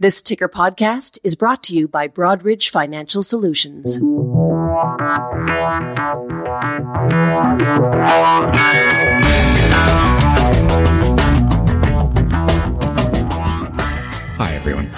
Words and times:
This 0.00 0.22
ticker 0.22 0.48
podcast 0.48 1.18
is 1.24 1.34
brought 1.34 1.64
to 1.64 1.76
you 1.76 1.88
by 1.88 2.06
Broadridge 2.06 2.70
Financial 2.70 3.20
Solutions. 3.20 3.98
Hi, 14.36 14.54
everyone. 14.54 14.88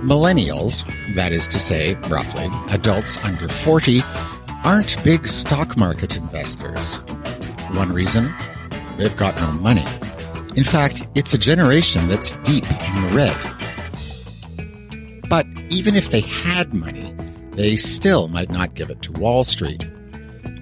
Millennials, 0.00 0.86
that 1.16 1.32
is 1.32 1.48
to 1.48 1.58
say, 1.58 1.94
roughly, 2.08 2.46
adults 2.70 3.18
under 3.24 3.48
40, 3.48 4.04
aren't 4.64 5.02
big 5.02 5.26
stock 5.26 5.76
market 5.76 6.16
investors. 6.16 6.98
One 7.72 7.92
reason? 7.92 8.32
They've 8.96 9.16
got 9.16 9.34
no 9.38 9.50
money. 9.50 9.86
In 10.54 10.62
fact, 10.62 11.08
it's 11.16 11.34
a 11.34 11.38
generation 11.38 12.06
that's 12.06 12.36
deep 12.44 12.70
in 12.70 13.02
the 13.02 13.10
red. 13.12 13.61
Even 15.72 15.96
if 15.96 16.10
they 16.10 16.20
had 16.20 16.74
money, 16.74 17.14
they 17.52 17.76
still 17.76 18.28
might 18.28 18.50
not 18.50 18.74
give 18.74 18.90
it 18.90 19.00
to 19.00 19.12
Wall 19.12 19.42
Street. 19.42 19.88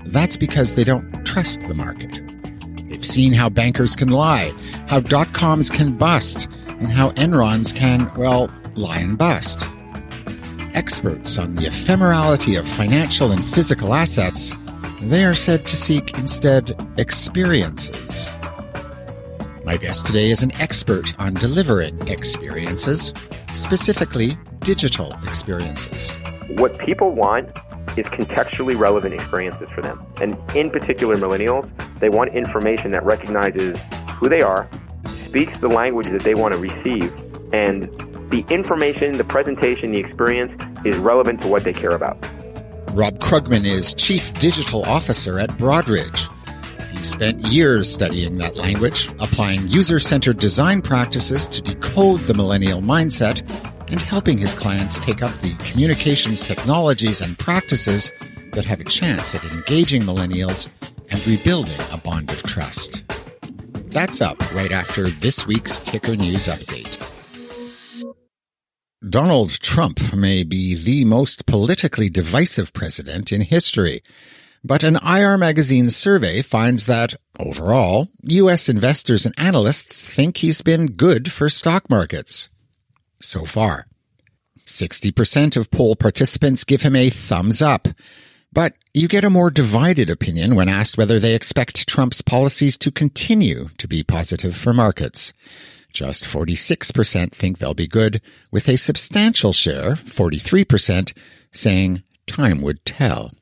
That's 0.06 0.36
because 0.36 0.77
they 0.77 0.84
don't 0.84 1.27
trust 1.27 1.60
the 1.62 1.74
market. 1.74 2.23
They've 2.88 3.05
seen 3.05 3.33
how 3.33 3.48
bankers 3.48 3.96
can 3.96 4.10
lie, 4.10 4.52
how 4.86 5.00
dot 5.00 5.33
coms 5.33 5.69
can 5.69 5.96
bust, 5.96 6.48
and 6.69 6.92
how 6.92 7.10
Enrons 7.10 7.74
can, 7.74 8.09
well, 8.16 8.52
lie 8.77 8.98
and 8.98 9.19
bust. 9.19 9.69
Experts 10.74 11.38
on 11.38 11.56
the 11.56 11.62
ephemerality 11.62 12.56
of 12.56 12.66
financial 12.66 13.33
and 13.33 13.45
physical 13.45 13.95
assets, 13.95 14.56
they 15.00 15.24
are 15.24 15.34
said 15.34 15.66
to 15.66 15.77
seek 15.77 16.19
instead 16.19 16.70
experiences. 16.98 18.28
My 19.64 19.77
guest 19.77 20.06
today 20.06 20.30
is 20.30 20.45
an 20.45 20.52
expert 20.61 21.14
on 21.19 21.34
delivering 21.34 21.98
experiences, 22.06 23.12
specifically 23.52 24.38
digital 24.60 25.12
experiences. 25.23 26.12
What 26.56 26.78
people 26.78 27.11
want 27.11 27.48
is 27.97 28.06
contextually 28.06 28.78
relevant 28.78 29.14
experiences 29.14 29.69
for 29.75 29.83
them. 29.83 30.05
And 30.22 30.36
in 30.55 30.70
particular, 30.70 31.14
millennials, 31.16 31.69
they 31.98 32.08
want 32.08 32.34
information 32.34 32.92
that 32.92 33.05
recognizes 33.05 33.83
who 34.16 34.28
they 34.28 34.41
are, 34.41 34.69
speaks 35.05 35.58
the 35.61 35.69
language 35.69 36.08
that 36.08 36.22
they 36.22 36.34
want 36.34 36.55
to 36.55 36.58
receive, 36.58 37.12
and 37.53 37.84
the 38.31 38.44
information, 38.48 39.16
the 39.16 39.25
presentation, 39.25 39.91
the 39.91 39.98
experience 39.98 40.53
is 40.84 40.98
relevant 40.98 41.42
to 41.42 41.48
what 41.48 41.64
they 41.64 41.72
care 41.72 41.91
about. 41.91 42.16
Rob 42.94 43.19
Krugman 43.19 43.64
is 43.64 43.94
Chief 43.94 44.33
Digital 44.34 44.84
Officer 44.84 45.38
at 45.38 45.50
Broadridge. 45.50 46.28
He 46.97 47.03
spent 47.05 47.47
years 47.47 47.91
studying 47.91 48.38
that 48.38 48.56
language, 48.56 49.08
applying 49.20 49.69
user 49.69 49.98
centered 49.98 50.38
design 50.38 50.83
practices 50.83 51.47
to 51.47 51.62
decode 51.62 52.20
the 52.20 52.34
millennial 52.34 52.81
mindset 52.81 53.42
and 53.91 54.00
helping 54.00 54.38
his 54.38 54.55
clients 54.55 54.98
take 54.98 55.22
up 55.22 55.34
the 55.41 55.55
communications 55.70 56.42
technologies 56.42 57.20
and 57.20 57.38
practices 57.38 58.12
that 58.52 58.64
have 58.64 58.80
a 58.80 58.84
chance 58.84 59.34
at 59.34 59.44
engaging 59.44 60.02
millennials 60.02 60.69
and 61.10 61.27
rebuilding 61.27 61.80
a 61.92 61.98
bond 61.98 62.30
of 62.30 62.42
trust. 62.42 63.05
That's 63.91 64.20
up 64.20 64.38
right 64.55 64.72
after 64.72 65.08
this 65.08 65.47
week's 65.47 65.80
Ticker 65.80 66.14
News 66.14 66.47
Update. 66.47 67.19
Donald 69.08 69.50
Trump 69.60 70.14
may 70.14 70.44
be 70.44 70.75
the 70.75 71.04
most 71.04 71.47
politically 71.47 72.08
divisive 72.08 72.72
president 72.72 73.32
in 73.32 73.41
history. 73.41 74.02
But 74.62 74.84
an 74.84 74.97
IR 74.97 75.38
magazine 75.38 75.88
survey 75.88 76.42
finds 76.42 76.84
that, 76.84 77.14
overall, 77.38 78.08
U.S. 78.25 78.69
investors 78.69 79.25
and 79.25 79.34
analysts 79.38 80.06
think 80.06 80.36
he's 80.36 80.60
been 80.60 80.92
good 80.92 81.32
for 81.32 81.48
stock 81.48 81.88
markets 81.88 82.50
so 83.20 83.44
far. 83.44 83.86
60% 84.66 85.56
of 85.56 85.70
poll 85.70 85.96
participants 85.96 86.64
give 86.64 86.82
him 86.82 86.94
a 86.94 87.10
thumbs 87.10 87.60
up. 87.60 87.88
But 88.52 88.74
you 88.92 89.06
get 89.06 89.24
a 89.24 89.30
more 89.30 89.50
divided 89.50 90.10
opinion 90.10 90.56
when 90.56 90.68
asked 90.68 90.98
whether 90.98 91.20
they 91.20 91.34
expect 91.34 91.88
Trump's 91.88 92.22
policies 92.22 92.76
to 92.78 92.91
continue 92.91 93.69
to 93.78 93.86
be 93.86 94.03
positive 94.03 94.56
for 94.56 94.75
markets. 94.75 95.32
Just 95.92 96.25
46% 96.25 97.32
think 97.32 97.59
they'll 97.59 97.75
be 97.75 97.86
good, 97.86 98.20
with 98.50 98.69
a 98.69 98.76
substantial 98.76 99.53
share, 99.53 99.92
43%, 99.92 101.16
saying 101.53 102.03
time 102.26 102.60
would 102.60 102.84
tell. 102.84 103.32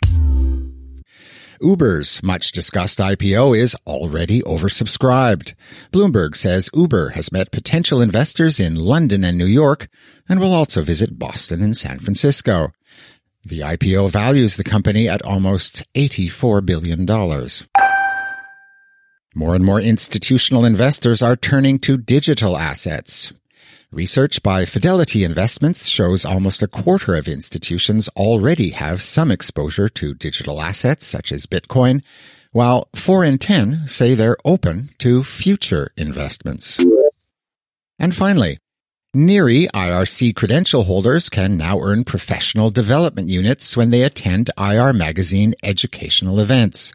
Uber's 1.61 2.23
much 2.23 2.53
discussed 2.53 2.99
IPO 2.99 3.57
is 3.57 3.77
already 3.87 4.41
oversubscribed. 4.43 5.55
Bloomberg 5.93 6.37
says 6.37 6.71
Uber 6.75 7.11
has 7.11 7.33
met 7.33 7.53
potential 7.53 8.01
investors 8.01 8.59
in 8.61 8.75
London 8.75 9.25
and 9.25 9.39
New 9.39 9.47
York 9.47 9.89
and 10.29 10.41
will 10.41 10.53
also 10.53 10.83
visit 10.83 11.19
Boston 11.19 11.63
and 11.63 11.77
San 11.77 11.99
Francisco. 11.99 12.73
The 13.45 13.61
IPO 13.61 14.11
values 14.11 14.57
the 14.57 14.65
company 14.65 15.09
at 15.09 15.23
almost 15.23 15.83
$84 15.95 16.65
billion. 16.67 17.07
More 19.35 19.55
and 19.55 19.65
more 19.65 19.81
institutional 19.81 20.65
investors 20.65 21.23
are 21.23 21.37
turning 21.37 21.79
to 21.81 21.97
digital 21.97 22.57
assets. 22.57 23.33
Research 23.93 24.43
by 24.43 24.67
Fidelity 24.67 25.25
Investments 25.25 25.89
shows 25.89 26.27
almost 26.27 26.63
a 26.63 26.69
quarter 26.69 27.15
of 27.15 27.27
institutions 27.27 28.11
already 28.11 28.71
have 28.71 29.01
some 29.01 29.31
exposure 29.31 29.89
to 29.89 30.13
digital 30.13 30.61
assets 30.61 31.07
such 31.07 31.33
as 31.33 31.47
Bitcoin, 31.47 32.03
while 32.53 32.91
4 32.95 33.25
in 33.25 33.39
10 33.39 33.89
say 33.89 34.13
they're 34.13 34.37
open 34.45 34.91
to 34.99 35.25
future 35.25 35.91
investments. 35.97 36.85
And 37.99 38.15
finally, 38.15 38.59
NIRI 39.15 39.69
IRC 39.69 40.37
credential 40.37 40.85
holders 40.85 41.31
can 41.31 41.57
now 41.57 41.81
earn 41.81 42.05
professional 42.05 42.71
development 42.71 43.31
units 43.31 43.75
when 43.75 43.89
they 43.89 44.03
attend 44.03 44.51
IR 44.59 44.93
Magazine 44.93 45.55
educational 45.63 46.41
events. 46.41 46.93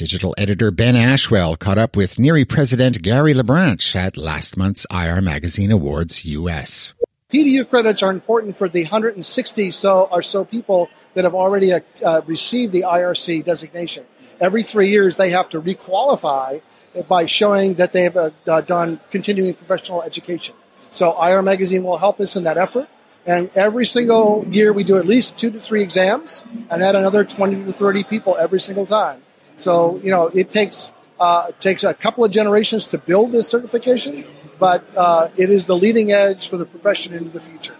Digital 0.00 0.34
editor 0.38 0.70
Ben 0.70 0.94
Ashwell 0.94 1.58
caught 1.58 1.76
up 1.76 1.94
with 1.94 2.18
NIRI 2.18 2.46
president 2.46 3.02
Gary 3.02 3.34
LaBranche 3.34 3.94
at 3.94 4.16
last 4.16 4.56
month's 4.56 4.86
IR 4.90 5.20
Magazine 5.20 5.70
Awards 5.70 6.24
US. 6.24 6.94
PDU 7.30 7.68
credits 7.68 8.02
are 8.02 8.10
important 8.10 8.56
for 8.56 8.66
the 8.66 8.84
160 8.84 9.70
so 9.70 10.08
or 10.10 10.22
so 10.22 10.46
people 10.46 10.88
that 11.12 11.24
have 11.24 11.34
already 11.34 11.74
uh, 11.74 11.80
uh, 12.02 12.22
received 12.24 12.72
the 12.72 12.80
IRC 12.80 13.44
designation. 13.44 14.06
Every 14.40 14.62
three 14.62 14.88
years, 14.88 15.18
they 15.18 15.28
have 15.28 15.50
to 15.50 15.60
requalify 15.60 16.62
by 17.06 17.26
showing 17.26 17.74
that 17.74 17.92
they 17.92 18.04
have 18.04 18.16
uh, 18.16 18.30
uh 18.46 18.62
done 18.62 19.00
continuing 19.10 19.52
professional 19.52 20.02
education. 20.02 20.54
So 20.92 21.12
IR 21.22 21.42
Magazine 21.42 21.84
will 21.84 21.98
help 21.98 22.20
us 22.20 22.36
in 22.36 22.44
that 22.44 22.56
effort. 22.56 22.88
And 23.26 23.50
every 23.54 23.84
single 23.84 24.46
year, 24.48 24.72
we 24.72 24.82
do 24.82 24.96
at 24.96 25.04
least 25.04 25.36
two 25.36 25.50
to 25.50 25.60
three 25.60 25.82
exams 25.82 26.42
and 26.70 26.82
add 26.82 26.96
another 26.96 27.22
20 27.22 27.66
to 27.66 27.72
30 27.72 28.04
people 28.04 28.34
every 28.38 28.60
single 28.60 28.86
time. 28.86 29.24
So 29.60 29.98
you 29.98 30.10
know 30.10 30.30
it 30.34 30.50
takes 30.50 30.92
uh, 31.18 31.50
takes 31.60 31.84
a 31.84 31.94
couple 31.94 32.24
of 32.24 32.30
generations 32.30 32.86
to 32.88 32.98
build 32.98 33.32
this 33.32 33.48
certification, 33.48 34.24
but 34.58 34.84
uh, 34.96 35.28
it 35.36 35.50
is 35.50 35.66
the 35.66 35.76
leading 35.76 36.12
edge 36.12 36.48
for 36.48 36.56
the 36.56 36.66
profession 36.66 37.12
into 37.12 37.30
the 37.30 37.40
future. 37.40 37.76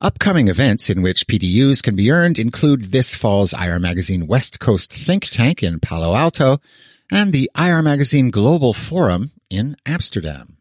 Upcoming 0.00 0.48
events 0.48 0.90
in 0.90 1.00
which 1.00 1.26
PDUs 1.26 1.82
can 1.82 1.96
be 1.96 2.10
earned 2.10 2.38
include 2.38 2.82
this 2.92 3.14
fall's 3.14 3.54
IR 3.54 3.78
Magazine 3.78 4.26
West 4.26 4.60
Coast 4.60 4.92
Think 4.92 5.24
Tank 5.24 5.62
in 5.62 5.80
Palo 5.80 6.14
Alto 6.14 6.58
and 7.10 7.32
the 7.32 7.50
IR 7.56 7.80
Magazine 7.80 8.30
Global 8.30 8.74
Forum 8.74 9.30
in 9.48 9.76
Amsterdam. 9.86 10.58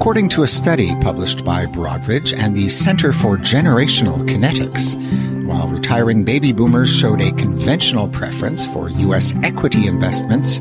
According 0.00 0.30
to 0.30 0.44
a 0.44 0.46
study 0.46 0.96
published 1.02 1.44
by 1.44 1.66
Broadridge 1.66 2.34
and 2.34 2.56
the 2.56 2.70
Center 2.70 3.12
for 3.12 3.36
Generational 3.36 4.26
Kinetics, 4.26 4.96
while 5.46 5.68
retiring 5.68 6.24
baby 6.24 6.52
boomers 6.52 6.90
showed 6.90 7.20
a 7.20 7.32
conventional 7.32 8.08
preference 8.08 8.64
for 8.64 8.88
U.S. 8.88 9.34
equity 9.42 9.86
investments, 9.86 10.60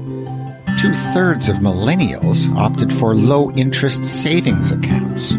two 0.78 0.94
thirds 1.14 1.48
of 1.48 1.60
millennials 1.60 2.54
opted 2.54 2.92
for 2.92 3.16
low 3.16 3.50
interest 3.52 4.04
savings 4.04 4.74
accounts 4.74 5.36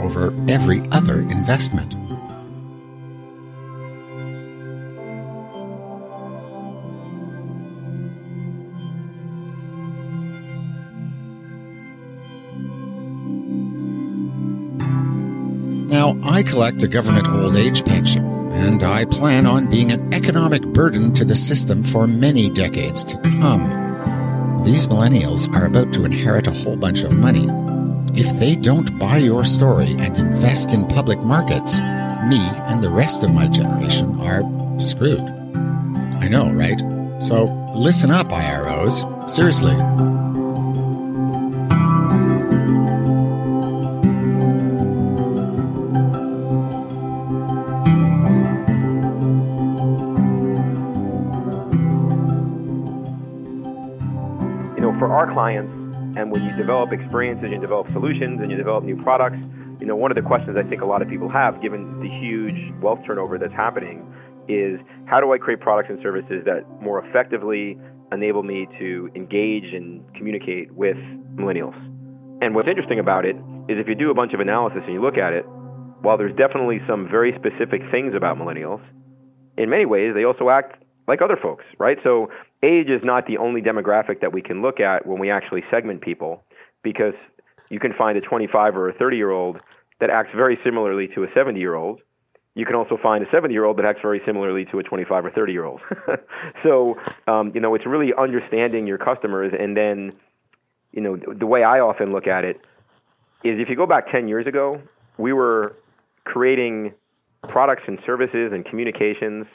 over 0.00 0.32
every 0.48 0.88
other 0.90 1.20
investment. 1.20 1.94
I 16.32 16.42
collect 16.42 16.82
a 16.82 16.88
government 16.88 17.28
old 17.28 17.56
age 17.56 17.84
pension, 17.84 18.24
and 18.52 18.82
I 18.82 19.04
plan 19.04 19.44
on 19.44 19.68
being 19.68 19.92
an 19.92 20.14
economic 20.14 20.62
burden 20.62 21.12
to 21.12 21.26
the 21.26 21.34
system 21.34 21.84
for 21.84 22.06
many 22.06 22.48
decades 22.48 23.04
to 23.04 23.18
come. 23.18 24.62
These 24.64 24.86
millennials 24.86 25.54
are 25.54 25.66
about 25.66 25.92
to 25.92 26.06
inherit 26.06 26.46
a 26.46 26.50
whole 26.50 26.76
bunch 26.76 27.02
of 27.02 27.12
money. 27.12 27.48
If 28.18 28.40
they 28.40 28.56
don't 28.56 28.98
buy 28.98 29.18
your 29.18 29.44
story 29.44 29.94
and 29.98 30.16
invest 30.16 30.72
in 30.72 30.88
public 30.88 31.22
markets, 31.22 31.80
me 31.80 32.40
and 32.64 32.82
the 32.82 32.90
rest 32.90 33.24
of 33.24 33.34
my 33.34 33.46
generation 33.46 34.18
are 34.22 34.40
screwed. 34.80 35.20
I 35.20 36.28
know, 36.28 36.50
right? 36.54 36.80
So 37.22 37.44
listen 37.74 38.10
up, 38.10 38.28
IROs. 38.28 39.30
Seriously. 39.30 39.76
Develop 56.62 56.92
experiences, 56.92 57.50
you 57.50 57.58
develop 57.58 57.90
solutions, 57.92 58.40
and 58.40 58.50
you 58.50 58.56
develop 58.56 58.84
new 58.84 58.96
products, 59.02 59.38
you 59.80 59.86
know, 59.86 59.96
one 59.96 60.12
of 60.12 60.14
the 60.14 60.22
questions 60.22 60.56
I 60.56 60.62
think 60.62 60.80
a 60.80 60.86
lot 60.86 61.02
of 61.02 61.08
people 61.08 61.28
have, 61.28 61.60
given 61.60 61.98
the 61.98 62.08
huge 62.08 62.72
wealth 62.80 63.00
turnover 63.04 63.36
that's 63.36 63.52
happening, 63.52 64.06
is 64.46 64.78
how 65.06 65.20
do 65.20 65.32
I 65.32 65.38
create 65.38 65.60
products 65.60 65.90
and 65.90 65.98
services 66.00 66.44
that 66.46 66.62
more 66.80 67.04
effectively 67.04 67.76
enable 68.12 68.44
me 68.44 68.68
to 68.78 69.10
engage 69.16 69.74
and 69.74 70.04
communicate 70.14 70.72
with 70.72 70.96
millennials? 71.34 71.74
And 72.40 72.54
what's 72.54 72.68
interesting 72.68 73.00
about 73.00 73.24
it 73.24 73.34
is 73.68 73.78
if 73.78 73.88
you 73.88 73.96
do 73.96 74.10
a 74.10 74.14
bunch 74.14 74.34
of 74.34 74.40
analysis 74.40 74.82
and 74.84 74.94
you 74.94 75.02
look 75.02 75.18
at 75.18 75.32
it, 75.32 75.42
while 76.02 76.16
there's 76.16 76.36
definitely 76.36 76.78
some 76.88 77.08
very 77.10 77.34
specific 77.34 77.82
things 77.90 78.14
about 78.14 78.36
millennials, 78.36 78.82
in 79.58 79.68
many 79.68 79.86
ways 79.86 80.14
they 80.14 80.24
also 80.24 80.48
act 80.48 80.82
like 81.08 81.20
other 81.22 81.38
folks, 81.40 81.64
right? 81.78 81.98
So 82.04 82.28
age 82.62 82.88
is 82.88 83.02
not 83.02 83.26
the 83.26 83.38
only 83.38 83.60
demographic 83.62 84.20
that 84.20 84.32
we 84.32 84.42
can 84.42 84.62
look 84.62 84.78
at 84.78 85.06
when 85.06 85.18
we 85.18 85.30
actually 85.30 85.64
segment 85.70 86.00
people 86.02 86.44
because 86.82 87.14
you 87.70 87.80
can 87.80 87.92
find 87.96 88.18
a 88.18 88.20
25 88.20 88.76
or 88.76 88.88
a 88.88 88.92
30 88.94 89.16
year 89.16 89.30
old 89.30 89.58
that 90.00 90.10
acts 90.10 90.30
very 90.34 90.58
similarly 90.64 91.08
to 91.14 91.24
a 91.24 91.26
70 91.34 91.58
year 91.58 91.74
old. 91.74 92.00
You 92.54 92.66
can 92.66 92.74
also 92.74 92.98
find 93.02 93.24
a 93.24 93.30
70 93.30 93.54
year 93.54 93.64
old 93.64 93.78
that 93.78 93.84
acts 93.84 94.00
very 94.02 94.20
similarly 94.26 94.66
to 94.66 94.78
a 94.78 94.82
25 94.82 95.26
or 95.26 95.30
30 95.30 95.52
year 95.52 95.64
old. 95.64 95.80
so, 96.62 96.96
um, 97.26 97.52
you 97.54 97.60
know, 97.60 97.74
it's 97.74 97.86
really 97.86 98.12
understanding 98.18 98.86
your 98.86 98.98
customers. 98.98 99.52
And 99.58 99.76
then, 99.76 100.12
you 100.92 101.00
know, 101.00 101.16
the 101.16 101.46
way 101.46 101.62
I 101.62 101.80
often 101.80 102.12
look 102.12 102.26
at 102.26 102.44
it 102.44 102.56
is 103.42 103.58
if 103.58 103.68
you 103.68 103.76
go 103.76 103.86
back 103.86 104.10
10 104.12 104.28
years 104.28 104.46
ago, 104.46 104.80
we 105.18 105.32
were 105.32 105.76
creating 106.24 106.92
products 107.48 107.82
and 107.86 107.98
services 108.04 108.52
and 108.52 108.64
communications 108.64 109.46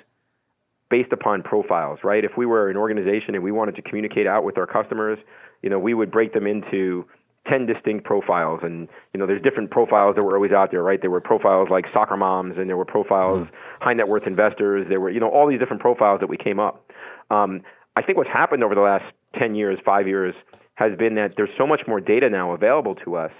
based 0.89 1.11
upon 1.11 1.43
profiles, 1.43 1.99
right? 2.03 2.23
If 2.23 2.31
we 2.37 2.45
were 2.45 2.69
an 2.69 2.77
organization 2.77 3.35
and 3.35 3.43
we 3.43 3.51
wanted 3.51 3.75
to 3.75 3.81
communicate 3.81 4.27
out 4.27 4.43
with 4.43 4.57
our 4.57 4.67
customers, 4.67 5.19
you 5.61 5.69
know, 5.69 5.79
we 5.79 5.93
would 5.93 6.11
break 6.11 6.33
them 6.33 6.47
into 6.47 7.05
10 7.47 7.65
distinct 7.65 8.05
profiles. 8.05 8.59
And 8.63 8.87
you 9.13 9.19
know 9.19 9.25
there's 9.25 9.41
different 9.41 9.71
profiles 9.71 10.15
that 10.15 10.23
were 10.23 10.35
always 10.35 10.51
out 10.51 10.71
there 10.71 10.83
right? 10.83 10.99
There 11.01 11.11
were 11.11 11.21
profiles 11.21 11.69
like 11.69 11.85
soccer 11.93 12.17
moms 12.17 12.57
and 12.57 12.69
there 12.69 12.77
were 12.77 12.85
profiles 12.85 13.47
mm. 13.47 13.51
high 13.79 13.93
net 13.93 14.07
worth 14.07 14.27
investors. 14.27 14.85
There 14.89 14.99
were 14.99 15.09
you 15.09 15.19
know 15.19 15.29
all 15.29 15.47
these 15.47 15.59
different 15.59 15.81
profiles 15.81 16.19
that 16.19 16.29
we 16.29 16.37
came 16.37 16.59
up. 16.59 16.89
Um, 17.29 17.61
i 17.95 18.01
think 18.01 18.17
what's 18.17 18.29
happened 18.29 18.63
over 18.63 18.75
the 18.75 18.81
last 18.81 19.03
10 19.37 19.55
years 19.55 19.79
5 19.83 20.07
years 20.07 20.33
has 20.75 20.95
been 20.97 21.15
that 21.15 21.33
there's 21.35 21.49
so 21.57 21.67
much 21.67 21.81
more 21.87 21.99
data 21.99 22.29
now 22.29 22.51
available 22.53 22.95
to 23.03 23.15
us 23.15 23.31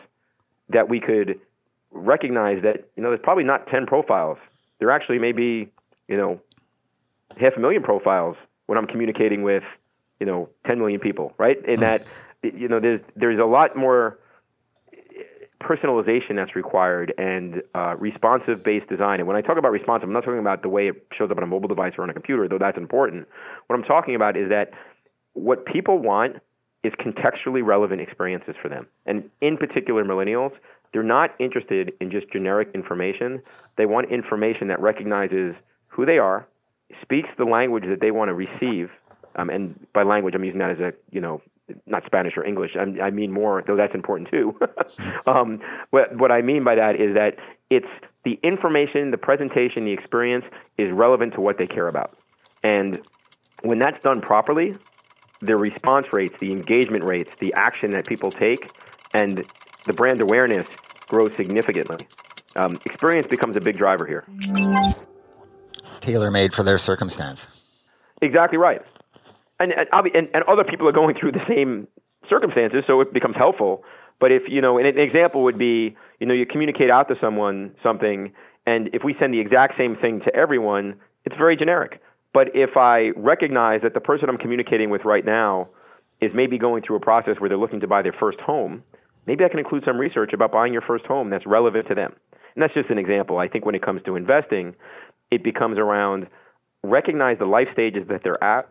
that 0.69 0.89
we 0.89 1.00
could 1.00 1.39
recognize 1.91 2.61
that 2.63 2.89
you 2.95 3.03
know 3.03 3.09
there's 3.09 3.21
probably 3.23 3.43
not 3.43 3.67
10 3.67 3.85
profiles. 3.85 4.38
There 4.79 4.91
actually 4.91 5.19
may 5.19 5.31
be 5.31 5.69
you 6.07 6.17
know 6.17 6.41
half 7.39 7.53
a 7.57 7.59
million 7.59 7.83
profiles 7.83 8.35
when 8.68 8.77
I'm 8.77 8.88
communicating 8.88 9.44
with, 9.44 9.63
you 10.19 10.25
know, 10.25 10.50
10 10.65 10.79
million 10.79 11.00
people, 11.00 11.33
right? 11.38 11.57
In 11.65 11.79
that, 11.81 12.06
you 12.44 12.68
know, 12.68 12.79
there's 12.79 13.01
there's 13.15 13.39
a 13.39 13.45
lot 13.45 13.75
more 13.75 14.19
personalization 15.62 16.35
that's 16.35 16.56
required 16.56 17.13
and 17.18 17.62
uh, 17.74 17.95
responsive 17.97 18.63
based 18.63 18.88
design. 18.89 19.19
And 19.19 19.27
when 19.27 19.35
I 19.35 19.41
talk 19.41 19.57
about 19.57 19.71
responsive, 19.71 20.07
I'm 20.07 20.13
not 20.13 20.24
talking 20.24 20.39
about 20.39 20.62
the 20.62 20.69
way 20.69 20.88
it 20.88 21.07
shows 21.18 21.31
up 21.31 21.38
on 21.38 21.44
a 21.44 21.47
mobile 21.47 21.68
device 21.68 21.94
or 21.97 22.03
on 22.03 22.09
a 22.09 22.13
computer, 22.13 22.47
though 22.47 22.59
that's 22.59 22.77
important. 22.77 23.27
What 23.68 23.75
I'm 23.75 23.83
talking 23.83 24.15
about 24.15 24.38
is 24.38 24.50
that 24.50 24.71
what 25.33 25.65
people 25.65 26.00
want 26.00 26.38
is 26.83 26.94
contextually 26.94 27.65
relevant 27.65 28.01
experiences 28.01 28.56
for 28.62 28.69
them. 28.69 28.88
And 29.06 29.29
in 29.41 29.57
particular, 29.57 30.03
millennials, 30.03 30.51
they're 30.94 31.03
not 31.03 31.31
interested 31.39 31.91
in 32.00 32.12
just 32.12 32.31
generic 32.31 32.69
information. 32.74 33.41
They 33.77 33.85
want 33.85 34.12
information 34.12 34.68
that 34.69 34.79
recognizes 34.79 35.56
who 35.88 36.06
they 36.06 36.18
are, 36.18 36.47
speaks 37.01 37.30
the 37.38 37.45
language 37.45 37.86
that 37.88 38.00
they 38.01 38.12
want 38.12 38.30
to 38.30 38.34
receive, 38.34 38.89
um, 39.36 39.50
and 39.50 39.86
by 39.94 40.04
language 40.04 40.36
I'm 40.36 40.44
using 40.44 40.60
that 40.60 40.72
as 40.72 40.80
a 40.80 40.94
you 41.12 41.22
know 41.22 41.42
not 41.86 42.04
Spanish 42.06 42.38
or 42.38 42.45
English. 42.45 42.72
I, 42.78 43.01
I 43.01 43.10
mean 43.10 43.31
more, 43.31 43.63
though 43.68 43.75
that's 43.75 43.94
important 43.94 44.30
too. 44.30 44.57
um, 45.28 45.60
what, 45.89 46.16
what 46.18 46.31
I 46.31 46.42
mean 46.42 46.63
by 46.63 46.75
that 46.75 46.95
is 46.95 47.13
that 47.16 47.36
it's 47.69 47.88
the 48.24 48.39
information, 48.42 49.12
the 49.12 49.18
presentation, 49.18 49.84
the 49.84 49.92
experience 49.92 50.45
is 50.78 50.92
relevant 50.94 51.34
to 51.34 51.42
what 51.42 51.57
they 51.57 51.68
care 51.68 51.88
about, 51.88 52.18
and 52.63 53.01
when 53.63 53.80
that's 53.80 54.00
done 54.00 54.22
properly, 54.22 54.75
the 55.42 55.57
response 55.57 56.13
rates, 56.13 56.36
the 56.39 56.51
engagement 56.51 57.04
rates, 57.04 57.31
the 57.39 57.54
action 57.54 57.92
that 57.92 58.07
people 58.07 58.31
take, 58.31 58.72
and 59.13 59.44
the 59.86 59.94
brand 59.94 60.22
awareness 60.22 60.68
grows 61.07 61.34
significantly. 61.36 61.98
Um, 62.56 62.80
experience 62.86 63.28
becomes 63.28 63.56
a 63.56 63.62
big 63.62 63.78
driver 63.78 64.06
here 64.06 64.25
tailor 66.07 66.31
made 66.31 66.54
for 66.54 66.63
their 66.63 66.80
circumstance. 66.80 67.39
Exactly 68.21 68.57
right. 68.57 68.81
And, 69.59 69.74
and, 69.74 70.27
and, 70.33 70.44
other 70.48 70.63
people 70.63 70.88
are 70.88 70.92
going 70.92 71.15
through 71.19 71.31
the 71.33 71.45
same 71.48 71.88
circumstances, 72.30 72.83
so 72.88 73.01
it 73.01 73.13
becomes 73.13 73.36
helpful. 73.36 73.83
But 74.19 74.31
if, 74.31 74.44
you 74.48 74.62
know, 74.62 74.77
an 74.77 74.86
example 74.86 75.44
would 75.44 75.57
be, 75.57 75.95
you 76.19 76.27
know, 76.27 76.33
you 76.33 76.45
communicate 76.45 76.89
out 76.89 77.07
to 77.09 77.15
someone 77.21 77.71
something, 77.83 78.31
and 78.65 78.89
if 78.94 79.04
we 79.04 79.15
send 79.19 79.33
the 79.33 79.39
exact 79.39 79.74
same 79.77 79.95
thing 79.95 80.21
to 80.25 80.36
everyone, 80.36 80.95
it's 81.25 81.36
very 81.38 81.56
generic. 81.56 82.01
But 82.33 82.50
if 82.53 82.77
I 82.77 83.12
recognize 83.15 83.81
that 83.83 83.94
the 83.94 84.00
person 84.00 84.30
I'm 84.30 84.38
communicating 84.38 84.89
with 84.89 85.06
right 85.06 85.25
now 85.25 85.69
is 86.21 86.31
maybe 86.33 86.57
going 86.57 86.83
through 86.83 86.98
a 86.98 87.00
process 87.00 87.36
where 87.39 87.50
they're 87.50 87.57
looking 87.57 87.80
to 87.81 87.88
buy 87.88 88.01
their 88.01 88.15
first 88.19 88.39
home, 88.39 88.83
maybe 89.25 89.44
I 89.44 89.50
can 89.50 89.60
include 89.60 89.83
some 89.86 89.98
research 89.98 90.33
about 90.33 90.51
buying 90.51 90.74
your 90.74 90.81
first 90.81 91.06
home 91.06 91.30
that's 91.30 91.45
relevant 91.45 91.88
to 91.89 91.95
them. 91.95 92.13
And 92.56 92.63
that's 92.63 92.74
just 92.74 92.89
an 92.89 92.98
example. 92.98 93.38
I 93.38 93.48
think 93.48 93.65
when 93.65 93.75
it 93.75 93.83
comes 93.83 94.01
to 94.06 94.15
investing, 94.15 94.75
it 95.31 95.44
becomes 95.44 95.77
around 95.77 96.27
recognize 96.83 97.38
the 97.39 97.45
life 97.45 97.68
stages 97.74 98.07
that 98.09 98.21
they're 98.24 98.41
at, 98.44 98.69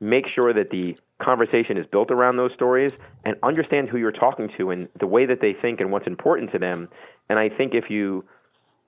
make 0.00 0.24
sure 0.32 0.52
that 0.52 0.70
the 0.70 0.96
conversation 1.22 1.76
is 1.76 1.86
built 1.90 2.10
around 2.10 2.36
those 2.36 2.52
stories, 2.54 2.92
and 3.24 3.36
understand 3.42 3.88
who 3.88 3.98
you're 3.98 4.12
talking 4.12 4.48
to 4.56 4.70
and 4.70 4.88
the 5.00 5.06
way 5.06 5.26
that 5.26 5.40
they 5.40 5.52
think 5.60 5.80
and 5.80 5.90
what's 5.90 6.06
important 6.06 6.52
to 6.52 6.58
them. 6.58 6.88
And 7.28 7.38
I 7.38 7.48
think 7.48 7.74
if 7.74 7.90
you 7.90 8.24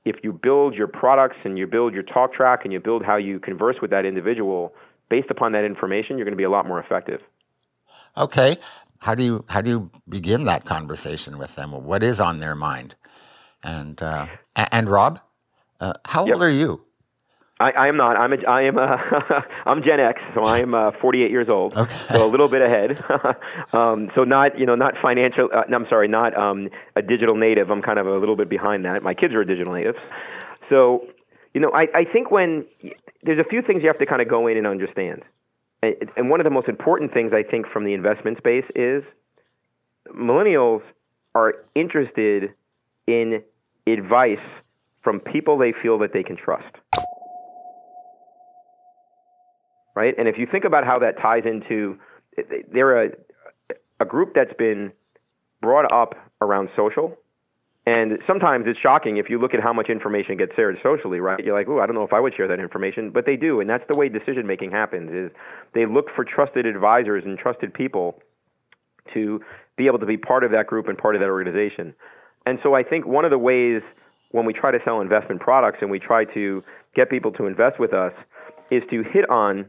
if 0.04 0.16
you 0.22 0.32
build 0.32 0.74
your 0.74 0.86
products 0.86 1.36
and 1.44 1.58
you 1.58 1.66
build 1.66 1.92
your 1.92 2.02
talk 2.02 2.32
track 2.32 2.60
and 2.64 2.72
you 2.72 2.80
build 2.80 3.04
how 3.04 3.16
you 3.16 3.38
converse 3.38 3.76
with 3.82 3.90
that 3.90 4.06
individual 4.06 4.72
based 5.10 5.30
upon 5.30 5.52
that 5.52 5.64
information, 5.64 6.16
you're 6.16 6.24
going 6.24 6.32
to 6.32 6.38
be 6.38 6.44
a 6.44 6.50
lot 6.50 6.66
more 6.66 6.80
effective. 6.80 7.20
Okay. 8.16 8.56
How 8.98 9.14
do 9.14 9.22
you 9.22 9.44
how 9.48 9.60
do 9.60 9.70
you 9.70 9.90
begin 10.08 10.44
that 10.44 10.64
conversation 10.66 11.38
with 11.38 11.50
them? 11.56 11.72
What 11.72 12.02
is 12.02 12.20
on 12.20 12.40
their 12.40 12.54
mind? 12.54 12.94
And 13.62 14.00
uh, 14.00 14.26
and 14.56 14.88
Rob, 14.88 15.20
uh, 15.80 15.94
how 16.04 16.26
yep. 16.26 16.34
old 16.34 16.42
are 16.42 16.50
you? 16.50 16.80
I, 17.60 17.72
I 17.72 17.88
am 17.88 17.98
not. 17.98 18.16
I'm 18.16 18.32
a, 18.32 18.36
I 18.48 18.62
am 18.62 18.78
a, 18.78 18.96
I'm 19.66 19.82
Gen 19.82 20.00
X, 20.00 20.20
so 20.34 20.44
I 20.44 20.60
am 20.60 20.74
uh, 20.74 20.92
48 20.98 21.30
years 21.30 21.48
old, 21.50 21.74
okay. 21.74 22.06
so 22.12 22.24
a 22.24 22.30
little 22.30 22.48
bit 22.48 22.62
ahead. 22.62 22.98
um, 23.74 24.08
so 24.14 24.24
not 24.24 24.58
you 24.58 24.64
know 24.64 24.74
not 24.74 24.94
financial. 25.00 25.50
Uh, 25.54 25.62
I'm 25.72 25.84
sorry, 25.90 26.08
not 26.08 26.36
um, 26.36 26.70
a 26.96 27.02
digital 27.02 27.36
native. 27.36 27.70
I'm 27.70 27.82
kind 27.82 27.98
of 27.98 28.06
a 28.06 28.16
little 28.18 28.36
bit 28.36 28.48
behind 28.48 28.86
that. 28.86 29.02
My 29.02 29.12
kids 29.12 29.34
are 29.34 29.44
digital 29.44 29.74
natives, 29.74 29.98
so 30.70 31.02
you 31.52 31.60
know 31.60 31.70
I, 31.72 31.82
I 31.94 32.04
think 32.10 32.30
when 32.30 32.64
there's 33.22 33.38
a 33.38 33.48
few 33.48 33.60
things 33.60 33.82
you 33.82 33.88
have 33.88 33.98
to 33.98 34.06
kind 34.06 34.22
of 34.22 34.28
go 34.28 34.46
in 34.46 34.56
and 34.56 34.66
understand, 34.66 35.22
and, 35.82 35.94
and 36.16 36.30
one 36.30 36.40
of 36.40 36.44
the 36.44 36.50
most 36.50 36.68
important 36.68 37.12
things 37.12 37.32
I 37.34 37.42
think 37.48 37.66
from 37.70 37.84
the 37.84 37.92
investment 37.92 38.38
space 38.38 38.64
is 38.74 39.02
millennials 40.08 40.80
are 41.34 41.56
interested 41.74 42.54
in 43.06 43.42
advice 43.86 44.38
from 45.02 45.20
people 45.20 45.58
they 45.58 45.74
feel 45.82 45.98
that 45.98 46.14
they 46.14 46.22
can 46.22 46.36
trust 46.36 46.74
right? 49.94 50.14
And 50.16 50.28
if 50.28 50.36
you 50.38 50.46
think 50.50 50.64
about 50.64 50.84
how 50.84 50.98
that 51.00 51.18
ties 51.20 51.42
into, 51.44 51.98
they're 52.72 53.04
a, 53.04 53.10
a 54.00 54.04
group 54.04 54.32
that's 54.34 54.52
been 54.58 54.92
brought 55.60 55.90
up 55.92 56.14
around 56.40 56.68
social. 56.76 57.16
And 57.86 58.18
sometimes 58.26 58.66
it's 58.68 58.78
shocking 58.78 59.16
if 59.16 59.30
you 59.30 59.40
look 59.40 59.54
at 59.54 59.60
how 59.60 59.72
much 59.72 59.88
information 59.88 60.36
gets 60.36 60.54
shared 60.54 60.76
socially, 60.82 61.18
right? 61.18 61.42
You're 61.42 61.58
like, 61.58 61.66
"Ooh, 61.66 61.80
I 61.80 61.86
don't 61.86 61.94
know 61.94 62.04
if 62.04 62.12
I 62.12 62.20
would 62.20 62.34
share 62.36 62.46
that 62.46 62.60
information," 62.60 63.10
but 63.10 63.24
they 63.24 63.36
do, 63.36 63.60
and 63.60 63.68
that's 63.70 63.84
the 63.88 63.96
way 63.96 64.08
decision 64.08 64.46
making 64.46 64.70
happens. 64.70 65.10
Is 65.10 65.30
they 65.74 65.86
look 65.86 66.06
for 66.14 66.24
trusted 66.24 66.66
advisors 66.66 67.24
and 67.24 67.38
trusted 67.38 67.72
people 67.72 68.20
to 69.14 69.40
be 69.76 69.86
able 69.86 69.98
to 69.98 70.06
be 70.06 70.18
part 70.18 70.44
of 70.44 70.50
that 70.52 70.66
group 70.66 70.88
and 70.88 70.98
part 70.98 71.16
of 71.16 71.20
that 71.20 71.30
organization. 71.30 71.94
And 72.46 72.58
so 72.62 72.74
I 72.74 72.82
think 72.82 73.06
one 73.06 73.24
of 73.24 73.30
the 73.30 73.38
ways 73.38 73.82
when 74.30 74.44
we 74.44 74.52
try 74.52 74.70
to 74.70 74.78
sell 74.84 75.00
investment 75.00 75.40
products 75.40 75.78
and 75.80 75.90
we 75.90 75.98
try 75.98 76.24
to 76.34 76.62
get 76.94 77.10
people 77.10 77.32
to 77.32 77.46
invest 77.46 77.80
with 77.80 77.92
us 77.92 78.12
is 78.70 78.82
to 78.90 79.02
hit 79.02 79.28
on 79.28 79.66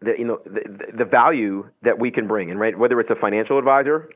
the 0.00 0.14
you 0.18 0.24
know 0.24 0.40
the, 0.44 0.92
the 0.98 1.04
value 1.04 1.68
that 1.82 1.98
we 1.98 2.10
can 2.10 2.26
bring, 2.26 2.50
and 2.50 2.58
right 2.58 2.78
whether 2.78 2.98
it's 3.00 3.10
a 3.10 3.16
financial 3.16 3.58
advisor 3.58 4.08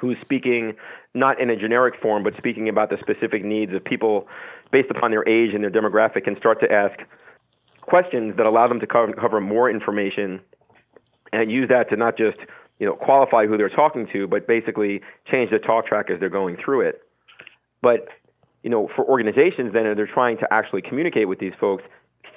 who's 0.00 0.16
speaking 0.20 0.74
not 1.14 1.40
in 1.40 1.50
a 1.50 1.56
generic 1.56 1.94
form, 2.00 2.22
but 2.22 2.32
speaking 2.36 2.68
about 2.68 2.90
the 2.90 2.96
specific 3.00 3.44
needs 3.44 3.72
of 3.74 3.84
people 3.84 4.28
based 4.70 4.90
upon 4.90 5.10
their 5.10 5.26
age 5.28 5.54
and 5.54 5.62
their 5.62 5.70
demographic, 5.70 6.26
and 6.26 6.36
start 6.38 6.60
to 6.60 6.70
ask 6.70 6.98
questions 7.82 8.36
that 8.36 8.46
allow 8.46 8.68
them 8.68 8.78
to 8.80 8.86
cover, 8.86 9.12
cover 9.14 9.40
more 9.40 9.70
information 9.70 10.40
and 11.32 11.50
use 11.50 11.68
that 11.68 11.88
to 11.90 11.96
not 11.96 12.16
just 12.16 12.38
you 12.78 12.86
know 12.86 12.94
qualify 12.94 13.46
who 13.46 13.56
they're 13.56 13.68
talking 13.68 14.06
to, 14.12 14.26
but 14.26 14.46
basically 14.46 15.00
change 15.30 15.50
the 15.50 15.58
talk 15.58 15.86
track 15.86 16.10
as 16.10 16.20
they're 16.20 16.28
going 16.28 16.56
through 16.62 16.82
it. 16.82 17.02
But 17.82 18.08
you 18.62 18.70
know, 18.70 18.88
for 18.94 19.04
organizations 19.04 19.72
then, 19.72 19.84
they're 19.96 20.06
trying 20.06 20.38
to 20.38 20.52
actually 20.52 20.82
communicate 20.82 21.28
with 21.28 21.38
these 21.38 21.52
folks. 21.60 21.84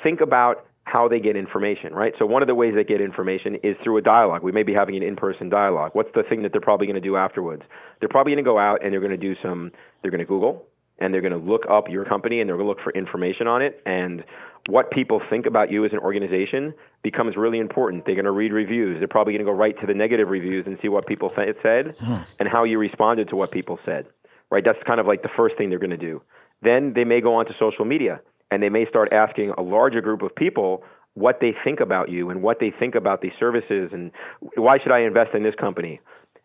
Think 0.04 0.22
about 0.22 0.66
how 0.84 1.08
they 1.08 1.20
get 1.20 1.36
information, 1.36 1.94
right? 1.94 2.14
So 2.18 2.26
one 2.26 2.42
of 2.42 2.48
the 2.48 2.56
ways 2.56 2.74
they 2.76 2.84
get 2.84 3.02
information 3.02 3.56
is 3.64 3.76
through 3.84 3.98
a 3.98 4.02
dialogue. 4.02 4.44
We 4.44 4.52
may 4.52 4.64
be 4.64 4.74
having 4.74 4.96
an 4.98 5.04
in-person 5.04 5.50
dialogue. 5.50 5.92
What's 5.94 6.10
the 6.16 6.24
thing 6.24 6.42
that 6.44 6.52
they're 6.52 6.62
probably 6.62 6.88
going 6.88 6.96
to 6.96 7.02
do 7.02 7.16
afterwards? 7.16 7.64
They're 8.00 8.10
probably 8.10 8.34
going 8.34 8.44
to 8.44 8.50
go 8.50 8.58
out 8.58 8.84
and 8.84 8.92
they're 8.92 9.00
going 9.00 9.12
to 9.12 9.18
do 9.18 9.36
some. 9.42 9.72
They're 10.02 10.12
going 10.12 10.20
to 10.20 10.26
Google 10.26 10.66
and 11.00 11.14
they're 11.14 11.22
going 11.22 11.34
to 11.34 11.38
look 11.38 11.64
up 11.70 11.90
your 11.90 12.06
company 12.06 12.40
and 12.40 12.50
they're 12.50 12.58
going 12.58 12.68
to 12.68 12.70
look 12.70 12.82
for 12.84 12.94
information 12.94 13.48
on 13.48 13.62
it. 13.62 13.82
And 13.86 14.24
what 14.70 14.92
people 14.92 15.22
think 15.30 15.46
about 15.48 15.72
you 15.72 15.84
as 15.86 15.92
an 15.92 16.00
organization 16.00 16.74
becomes 17.04 17.36
really 17.36 17.60
important. 17.60 18.06
They're 18.06 18.16
going 18.16 18.26
to 18.26 18.32
read 18.32 18.54
reviews. 18.54 19.00
They're 19.00 19.08
probably 19.08 19.34
going 19.34 19.46
to 19.46 19.52
go 19.52 19.58
right 19.58 19.80
to 19.82 19.88
the 19.88 19.94
negative 19.96 20.30
reviews 20.30 20.66
and 20.68 20.78
see 20.82 20.88
what 20.88 21.08
people 21.08 21.32
said 21.36 21.96
hmm. 22.00 22.18
and 22.40 22.48
how 22.48 22.64
you 22.64 22.78
responded 22.78 23.30
to 23.30 23.36
what 23.36 23.52
people 23.52 23.80
said. 23.86 24.06
Right? 24.50 24.64
That's 24.64 24.80
kind 24.86 25.00
of 25.00 25.08
like 25.08 25.24
the 25.24 25.30
first 25.36 25.58
thing 25.58 25.70
they're 25.70 25.80
going 25.80 25.92
to 25.92 25.98
do. 25.98 26.22
Then 26.62 26.94
they 26.94 27.04
may 27.04 27.22
go 27.22 27.36
onto 27.36 27.54
social 27.60 27.86
media 27.86 28.22
and 28.52 28.62
they 28.62 28.70
may 28.70 28.86
start 28.88 29.12
asking 29.12 29.54
a 29.58 29.62
larger 29.62 30.02
group 30.02 30.22
of 30.22 30.36
people 30.36 30.84
what 31.14 31.40
they 31.42 31.54
think 31.64 31.80
about 31.80 32.10
you 32.10 32.30
and 32.30 32.44
what 32.44 32.60
they 32.60 32.72
think 32.78 32.96
about 32.96 33.22
these 33.22 33.32
services 33.40 33.90
and 33.92 34.12
why 34.56 34.78
should 34.78 34.92
I 34.92 35.00
invest 35.00 35.32
in 35.34 35.44
this 35.44 35.56
company, 35.60 36.00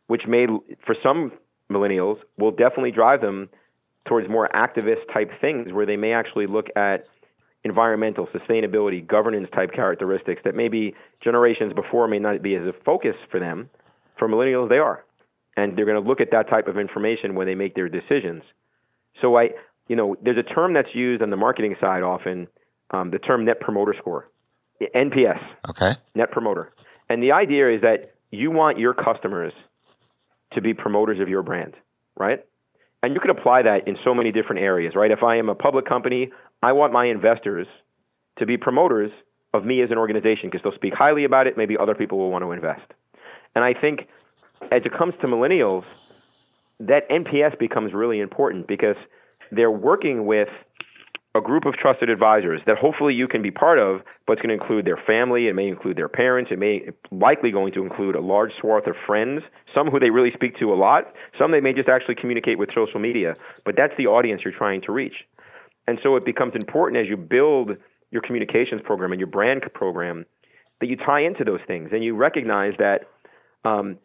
which 0.07 0.23
may, 0.27 0.47
for 0.85 0.97
some 1.03 1.33
millennials, 1.71 2.17
will 2.39 2.51
definitely 2.51 2.93
drive 2.93 3.21
them 3.21 3.49
towards 4.07 4.29
more 4.29 4.49
activist 4.55 5.13
type 5.13 5.31
things 5.41 5.73
where 5.73 5.87
they 5.87 5.97
may 5.97 6.13
actually 6.13 6.47
look 6.47 6.67
at 6.77 7.07
environmental, 7.65 8.29
sustainability, 8.29 9.05
governance 9.05 9.49
type 9.53 9.73
characteristics 9.73 10.41
that 10.45 10.55
maybe 10.55 10.95
generations 11.23 11.73
before 11.73 12.07
may 12.07 12.19
not 12.19 12.41
be 12.43 12.55
as 12.55 12.63
a 12.63 12.73
focus 12.85 13.17
for 13.31 13.41
them. 13.41 13.69
For 14.19 14.29
millennials, 14.29 14.69
they 14.69 14.79
are. 14.79 15.05
And 15.57 15.77
they're 15.77 15.85
going 15.85 16.01
to 16.01 16.09
look 16.09 16.21
at 16.21 16.31
that 16.31 16.49
type 16.49 16.69
of 16.69 16.79
information 16.79 17.35
when 17.35 17.47
they 17.47 17.55
make 17.55 17.75
their 17.75 17.89
decisions. 17.89 18.43
So 19.21 19.37
I, 19.37 19.51
you 19.89 19.97
know, 19.97 20.17
there's 20.23 20.39
a 20.39 20.43
term 20.43 20.75
that's 20.75 20.95
used 20.95 21.23
on 21.23 21.31
the 21.31 21.37
marketing 21.37 21.77
side 21.81 22.03
often, 22.03 22.49
um, 22.91 23.11
the 23.11 23.19
term 23.19 23.45
Net 23.45 23.61
Promoter 23.61 23.95
Score, 23.99 24.29
NPS. 24.81 25.41
Okay. 25.71 25.93
Net 26.15 26.31
Promoter, 26.31 26.73
and 27.09 27.23
the 27.23 27.33
idea 27.33 27.75
is 27.75 27.83
that 27.83 28.15
you 28.31 28.51
want 28.51 28.79
your 28.79 28.95
customers 28.95 29.53
to 30.53 30.61
be 30.61 30.75
promoters 30.75 31.21
of 31.21 31.29
your 31.29 31.43
brand, 31.43 31.75
right? 32.17 32.45
And 33.03 33.15
you 33.15 33.21
can 33.21 33.31
apply 33.31 33.63
that 33.63 33.87
in 33.87 33.97
so 34.05 34.15
many 34.15 34.33
different 34.33 34.63
areas, 34.63 34.95
right? 34.97 35.11
If 35.11 35.23
I 35.23 35.37
am 35.37 35.49
a 35.49 35.55
public 35.55 35.87
company, 35.87 36.31
I 36.63 36.73
want 36.73 36.93
my 36.93 37.07
investors 37.07 37.67
to 38.39 38.47
be 38.47 38.57
promoters 38.57 39.11
of 39.55 39.65
me 39.65 39.83
as 39.83 39.91
an 39.91 39.99
organization 39.99 40.51
because 40.51 40.61
they'll 40.63 40.75
speak 40.75 40.95
highly 40.95 41.25
about 41.25 41.47
it. 41.47 41.57
Maybe 41.57 41.77
other 41.79 41.95
people 41.95 42.19
will 42.19 42.31
want 42.31 42.43
to 42.43 42.53
invest. 42.53 42.93
And 43.55 43.65
I 43.65 43.75
think 43.79 44.09
as 44.73 44.83
it 44.85 44.93
comes 44.97 45.15
to 45.21 45.27
millennials, 45.27 45.85
that 46.81 47.09
NPS 47.11 47.59
becomes 47.59 47.93
really 47.95 48.21
important 48.21 48.67
because 48.67 48.97
they're 49.51 49.71
working 49.71 50.27
with 50.27 50.49
a 51.37 51.41
group 51.41 51.67
of 51.67 51.75
trusted 51.75 52.09
advisors 52.09 52.61
that 52.67 52.79
hopefully 52.79 53.15
you 53.15 53.29
can 53.29 53.43
be 53.43 53.51
part 53.51 53.79
of, 53.79 54.01
but 54.27 54.35
it's 54.35 54.43
going 54.43 54.57
to 54.57 54.63
include 54.63 54.87
their 54.87 55.01
family, 55.07 55.49
it 55.49 55.55
may 55.55 55.69
include 55.69 55.97
their 55.97 56.09
parents, 56.09 56.51
it 56.51 56.59
may 56.59 56.89
likely 57.11 57.51
going 57.51 57.73
to 57.75 57.83
include 57.83 58.15
a 58.15 58.21
large 58.21 58.51
swath 58.61 58.87
of 58.87 58.95
friends, 59.07 59.43
some 59.75 59.89
who 59.89 60.01
they 60.01 60.11
really 60.11 60.31
speak 60.33 60.59
to 60.59 60.73
a 60.73 60.77
lot, 60.77 61.13
some 61.39 61.53
they 61.53 61.61
may 61.61 61.73
just 61.73 61.89
actually 61.89 62.15
communicate 62.15 62.59
with 62.59 62.71
social 62.75 63.01
media, 63.01 63.37
but 63.65 63.75
that's 63.77 63.93
the 63.99 64.07
audience 64.07 64.43
you're 64.45 64.57
trying 64.57 64.81
to 64.83 64.93
reach. 64.93 65.15
And 65.87 65.99
so 66.03 66.17
it 66.17 66.25
becomes 66.25 66.55
important 66.55 67.01
as 67.01 67.09
you 67.09 67.17
build 67.17 67.73
your 68.11 68.23
communications 68.23 68.81
program 68.85 69.13
and 69.13 69.21
your 69.21 69.31
brand 69.31 69.63
program 69.75 70.25
that 70.81 70.87
you 70.87 70.97
tie 70.97 71.21
into 71.21 71.45
those 71.45 71.61
things 71.67 71.91
and 71.93 72.03
you 72.03 72.17
recognize 72.17 72.73
that 72.79 73.01
um, 73.65 73.99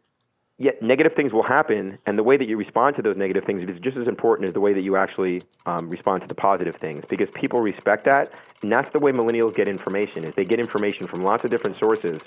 yet 0.61 0.81
negative 0.81 1.13
things 1.15 1.33
will 1.33 1.43
happen, 1.43 1.97
and 2.05 2.17
the 2.17 2.23
way 2.23 2.37
that 2.37 2.47
you 2.47 2.55
respond 2.55 2.95
to 2.95 3.01
those 3.01 3.17
negative 3.17 3.43
things 3.45 3.67
is 3.67 3.79
just 3.79 3.97
as 3.97 4.07
important 4.07 4.47
as 4.47 4.53
the 4.53 4.59
way 4.59 4.73
that 4.73 4.81
you 4.81 4.95
actually 4.95 5.41
um, 5.65 5.89
respond 5.89 6.21
to 6.21 6.27
the 6.27 6.35
positive 6.35 6.75
things, 6.75 7.03
because 7.09 7.27
people 7.33 7.61
respect 7.61 8.05
that, 8.05 8.31
and 8.61 8.71
that's 8.71 8.91
the 8.93 8.99
way 8.99 9.11
millennials 9.11 9.55
get 9.55 9.67
information. 9.67 10.23
Is 10.23 10.33
they 10.35 10.45
get 10.45 10.59
information 10.59 11.07
from 11.07 11.23
lots 11.23 11.43
of 11.43 11.49
different 11.49 11.77
sources, 11.77 12.21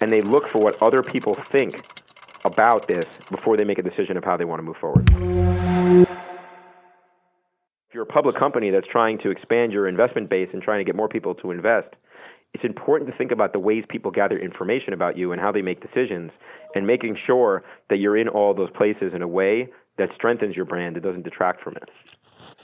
and 0.00 0.12
they 0.12 0.22
look 0.22 0.48
for 0.48 0.60
what 0.60 0.80
other 0.80 1.02
people 1.02 1.36
think 1.50 1.82
about 2.44 2.86
this 2.86 3.04
before 3.30 3.56
they 3.56 3.64
make 3.64 3.78
a 3.78 3.82
decision 3.82 4.16
of 4.16 4.24
how 4.24 4.36
they 4.36 4.44
want 4.44 4.60
to 4.60 4.62
move 4.62 4.76
forward. 4.76 5.08
If 7.88 7.94
you're 7.94 8.04
a 8.04 8.06
public 8.06 8.38
company 8.38 8.70
that's 8.70 8.86
trying 8.86 9.18
to 9.18 9.30
expand 9.30 9.72
your 9.72 9.88
investment 9.88 10.30
base 10.30 10.48
and 10.52 10.62
trying 10.62 10.78
to 10.78 10.84
get 10.84 10.94
more 10.94 11.08
people 11.08 11.34
to 11.36 11.50
invest, 11.50 11.88
it's 12.52 12.64
important 12.64 13.10
to 13.10 13.16
think 13.16 13.32
about 13.32 13.52
the 13.52 13.58
ways 13.58 13.84
people 13.88 14.12
gather 14.12 14.38
information 14.38 14.92
about 14.92 15.18
you 15.18 15.32
and 15.32 15.40
how 15.40 15.50
they 15.50 15.62
make 15.62 15.80
decisions 15.80 16.30
and 16.74 16.86
making 16.86 17.16
sure 17.26 17.64
that 17.90 17.98
you're 17.98 18.16
in 18.16 18.28
all 18.28 18.54
those 18.54 18.70
places 18.70 19.12
in 19.14 19.22
a 19.22 19.28
way 19.28 19.68
that 19.98 20.08
strengthens 20.14 20.56
your 20.56 20.64
brand, 20.64 20.96
it 20.96 21.00
doesn't 21.00 21.22
detract 21.22 21.62
from 21.62 21.76
it. 21.76 21.88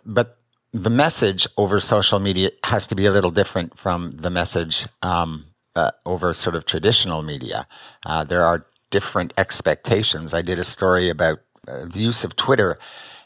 But 0.04 0.38
the 0.72 0.90
message 0.90 1.46
over 1.56 1.80
social 1.80 2.18
media 2.18 2.50
has 2.64 2.86
to 2.88 2.94
be 2.94 3.06
a 3.06 3.12
little 3.12 3.30
different 3.30 3.78
from 3.78 4.16
the 4.20 4.30
message 4.30 4.86
um, 5.02 5.46
uh, 5.76 5.90
over 6.06 6.34
sort 6.34 6.54
of 6.54 6.66
traditional 6.66 7.22
media. 7.22 7.66
Uh, 8.04 8.24
there 8.24 8.44
are 8.44 8.66
different 8.90 9.32
expectations. 9.36 10.34
I 10.34 10.42
did 10.42 10.58
a 10.58 10.64
story 10.64 11.10
about 11.10 11.38
uh, 11.68 11.86
the 11.92 12.00
use 12.00 12.24
of 12.24 12.36
Twitter 12.36 12.78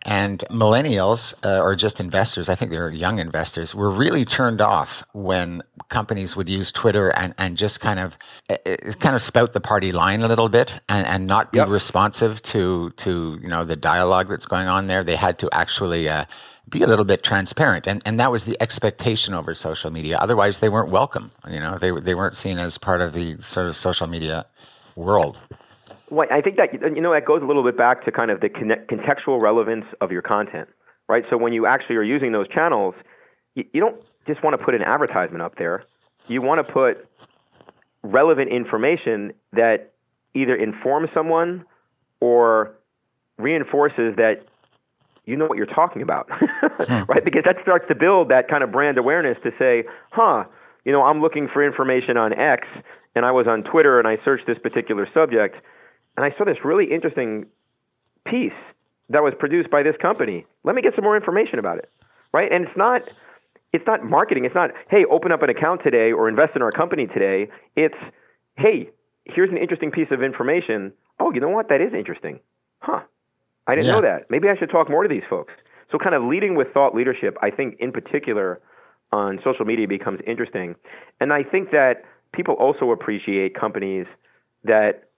and 0.05 0.45
millennials, 0.51 1.33
uh, 1.45 1.61
or 1.61 1.75
just 1.75 1.99
investors, 1.99 2.49
I 2.49 2.55
think 2.55 2.71
they're 2.71 2.91
young 2.91 3.19
investors, 3.19 3.75
were 3.75 3.91
really 3.91 4.25
turned 4.25 4.61
off 4.61 4.89
when 5.13 5.63
companies 5.89 6.37
would 6.37 6.49
use 6.49 6.71
Twitter 6.71 7.09
and, 7.11 7.35
and 7.39 7.57
just 7.57 7.81
kind 7.81 7.99
of 7.99 8.13
uh, 8.51 8.57
kind 9.01 9.17
of 9.17 9.23
spout 9.23 9.55
the 9.55 9.61
party 9.61 9.93
line 9.93 10.21
a 10.21 10.29
little 10.29 10.49
bit 10.49 10.73
and, 10.89 11.07
and 11.07 11.27
not 11.27 11.53
be 11.53 11.59
yep. 11.59 11.69
responsive 11.69 12.43
to 12.43 12.93
to 12.99 13.39
you 13.43 13.49
know 13.49 13.65
the 13.65 13.77
dialogue 13.77 14.29
that's 14.29 14.47
going 14.47 14.69
on 14.69 14.87
there. 14.87 15.03
They 15.03 15.17
had 15.17 15.39
to 15.39 15.49
actually 15.53 16.09
uh, 16.09 16.27
be 16.69 16.83
a 16.83 16.87
little 16.87 17.05
bit 17.05 17.25
transparent, 17.25 17.87
and 17.87 18.03
and 18.05 18.21
that 18.21 18.31
was 18.31 18.45
the 18.45 18.61
expectation 18.61 19.33
over 19.33 19.55
social 19.55 19.91
media. 19.91 20.19
Otherwise, 20.19 20.59
they 20.59 20.69
weren't 20.69 20.91
welcome. 20.91 21.31
You 21.49 21.61
know, 21.61 21.79
they 21.81 21.91
they 22.01 22.15
weren't 22.15 22.37
seen 22.37 22.59
as 22.59 22.77
part 22.77 23.01
of 23.01 23.15
the 23.15 23.39
sort 23.49 23.69
of 23.69 23.77
social 23.77 24.07
media 24.07 24.45
world. 24.97 25.39
Well, 26.11 26.27
I 26.31 26.41
think 26.41 26.57
that 26.57 26.73
you 26.95 27.01
know 27.01 27.13
that 27.13 27.25
goes 27.25 27.43
a 27.43 27.47
little 27.47 27.65
bit 27.65 27.77
back 27.77 28.05
to 28.05 28.13
kind 28.13 28.31
of 28.31 28.41
the 28.41 28.49
contextual 28.49 29.41
relevance 29.41 29.85
of 30.01 30.13
your 30.13 30.23
content, 30.23 30.69
right? 31.09 31.25
So 31.31 31.37
when 31.37 31.53
you 31.53 31.67
actually 31.67 31.97
are 31.97 32.03
using 32.03 32.33
those 32.33 32.49
channels, 32.49 32.95
you, 33.55 33.65
you 33.73 33.81
don't 33.81 33.97
just 34.27 34.43
want 34.43 34.59
to 34.59 34.65
put 34.65 34.75
an 34.75 34.83
advertisement 34.83 35.43
up 35.43 35.57
there. 35.57 35.85
You 36.29 36.43
want 36.43 36.67
to 36.67 36.73
put 36.73 37.09
relevant 38.03 38.51
information 38.51 39.33
that 39.53 39.93
either 40.35 40.55
informs 40.55 41.09
someone 41.15 41.65
or 42.21 42.75
reinforces 43.39 44.17
that 44.17 44.47
you 45.27 45.37
know 45.37 45.47
what 45.47 45.57
you're 45.57 45.67
talking 45.67 46.03
about, 46.03 46.29
hmm. 46.31 47.03
right? 47.09 47.25
Because 47.25 47.45
that 47.47 47.57
starts 47.63 47.87
to 47.89 47.95
build 47.95 48.29
that 48.29 48.49
kind 48.49 48.63
of 48.63 48.71
brand 48.71 48.99
awareness 48.99 49.39
to 49.43 49.51
say, 49.59 49.85
huh, 50.11 50.45
you 50.85 50.93
know, 50.93 51.03
I'm 51.03 51.23
looking 51.23 51.49
for 51.53 51.65
information 51.65 52.17
on 52.17 52.33
X 52.35 52.67
and 53.15 53.25
I 53.25 53.33
was 53.33 53.47
on 53.49 53.63
Twitter 53.63 53.99
and 53.99 54.07
I 54.07 54.19
searched 54.25 54.47
this 54.47 54.59
particular 54.59 55.09
subject 55.15 55.57
and 56.17 56.25
I 56.25 56.37
saw 56.37 56.45
this 56.45 56.59
really 56.65 56.93
interesting 56.93 57.47
piece 58.27 58.53
that 59.11 59.23
was 59.23 59.35
produced 59.39 59.71
by 59.71 59.83
this 59.83 59.97
company. 60.01 60.47
Let 60.65 60.75
me 60.75 60.83
get 60.83 60.95
some 60.95 61.05
more 61.05 61.17
information 61.17 61.59
about 61.59 61.79
it, 61.79 61.91
right? 62.33 62.51
And 62.51 62.67
it's 62.67 62.77
not 62.77 63.03
it's 63.73 63.87
not 63.87 64.05
marketing. 64.05 64.45
It's 64.45 64.55
not 64.55 64.71
hey, 64.91 65.05
open 65.11 65.33
up 65.33 65.43
an 65.43 65.51
account 65.51 65.83
today 65.83 66.13
or 66.13 66.29
invest 66.29 66.53
in 66.55 66.63
our 66.63 66.73
company 66.73 67.07
today. 67.07 67.49
It's 67.77 67.99
hey, 68.57 68.91
here's 69.25 69.51
an 69.51 69.59
interesting 69.59 69.91
piece 69.91 70.09
of 70.11 70.23
information. 70.23 70.93
Oh, 71.21 71.33
you 71.33 71.41
know 71.41 71.49
what? 71.49 71.69
That 71.69 71.81
is 71.81 71.93
interesting. 71.93 72.41
Huh. 72.81 73.01
I 73.67 73.75
didn't 73.75 73.87
yeah. 73.87 73.93
know 73.93 74.03
that. 74.03 74.31
Maybe 74.31 74.49
I 74.49 74.57
should 74.57 74.71
talk 74.71 74.91
more 74.91 75.03
to 75.03 75.09
these 75.09 75.23
folks. 75.29 75.53
So 75.91 75.99
kind 75.99 76.15
of 76.15 76.23
leading 76.23 76.55
with 76.57 76.69
thought 76.73 76.95
leadership, 76.95 77.37
I 77.43 77.51
think 77.51 77.77
in 77.79 77.93
particular 77.93 78.61
on 79.13 79.39
social 79.45 79.65
media 79.65 79.87
becomes 79.87 80.21
interesting. 80.27 80.75
And 81.21 81.33
I 81.33 81.43
think 81.43 81.71
that 81.71 82.03
people 82.33 82.55
also 82.55 82.91
appreciate 82.91 83.59
companies 83.59 84.07
that 84.65 85.09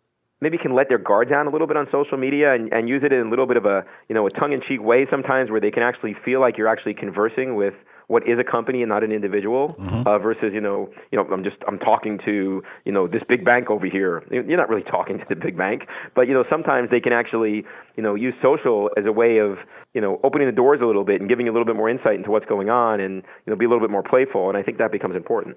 maybe 0.41 0.59
can 0.59 0.75
let 0.75 0.89
their 0.89 0.99
guard 0.99 1.31
down 1.31 1.47
a 1.47 1.51
little 1.51 1.67
bit 1.67 1.77
on 1.77 1.87
social 1.91 2.19
media 2.19 2.55
and, 2.55 2.73
and 2.73 2.89
use 2.89 3.03
it 3.05 3.13
in 3.13 3.27
a 3.27 3.31
little 3.31 3.47
bit 3.47 3.57
of 3.57 3.65
a 3.65 3.85
you 4.09 4.15
know 4.15 4.27
a 4.27 4.31
tongue 4.31 4.53
in 4.53 4.61
cheek 4.67 4.83
way 4.83 5.07
sometimes 5.11 5.51
where 5.51 5.61
they 5.61 5.71
can 5.71 5.83
actually 5.83 6.15
feel 6.25 6.41
like 6.41 6.59
you're 6.59 6.69
actually 6.69 6.95
conversing 6.95 7.55
with 7.55 7.75
what 8.09 8.23
is 8.23 8.39
a 8.39 8.45
company 8.45 8.83
and 8.83 8.89
not 8.89 9.03
an 9.03 9.11
individual 9.11 9.75
mm-hmm. 9.79 10.07
uh, 10.07 10.19
versus 10.19 10.53
you 10.53 10.61
know 10.61 10.89
you 11.11 11.19
know 11.19 11.27
I'm 11.33 11.43
just 11.43 11.57
I'm 11.67 11.79
talking 11.79 12.19
to 12.25 12.63
you 12.85 12.93
know 12.93 13.09
this 13.09 13.23
big 13.29 13.45
bank 13.45 13.71
over 13.71 13.87
here 13.87 14.23
you're 14.31 14.57
not 14.57 14.69
really 14.69 14.85
talking 14.85 15.19
to 15.19 15.25
the 15.29 15.37
big 15.37 15.57
bank 15.57 15.83
but 16.15 16.29
you 16.29 16.35
know 16.35 16.45
sometimes 16.51 16.91
they 16.91 17.01
can 17.01 17.13
actually 17.13 17.65
you 17.97 18.03
know 18.03 18.15
use 18.15 18.35
social 18.43 18.91
as 18.97 19.05
a 19.07 19.13
way 19.13 19.39
of 19.39 19.57
you 19.95 20.01
know 20.01 20.21
opening 20.23 20.47
the 20.47 20.55
doors 20.55 20.81
a 20.83 20.87
little 20.87 21.05
bit 21.05 21.21
and 21.21 21.29
giving 21.29 21.47
you 21.47 21.53
a 21.53 21.55
little 21.55 21.67
bit 21.67 21.77
more 21.77 21.89
insight 21.89 22.15
into 22.15 22.31
what's 22.31 22.47
going 22.47 22.69
on 22.69 23.01
and 23.01 23.23
you 23.47 23.51
know 23.51 23.57
be 23.57 23.65
a 23.65 23.69
little 23.69 23.83
bit 23.83 23.91
more 23.91 24.03
playful 24.03 24.49
and 24.49 24.57
I 24.57 24.63
think 24.63 24.79
that 24.79 24.93
becomes 24.93 25.17
important 25.17 25.57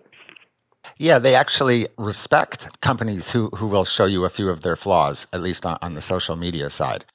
yeah, 1.00 1.18
they 1.18 1.34
actually 1.34 1.88
respect 1.98 2.68
companies 2.82 3.30
who, 3.30 3.50
who 3.58 3.68
will 3.68 3.86
show 3.86 4.06
you 4.06 4.26
a 4.26 4.30
few 4.30 4.50
of 4.50 4.62
their 4.62 4.76
flaws, 4.76 5.26
at 5.34 5.42
least 5.42 5.66
on, 5.66 5.78
on 5.82 5.96
the 5.96 6.02
social 6.02 6.36
media 6.36 6.70
side. 6.70 7.06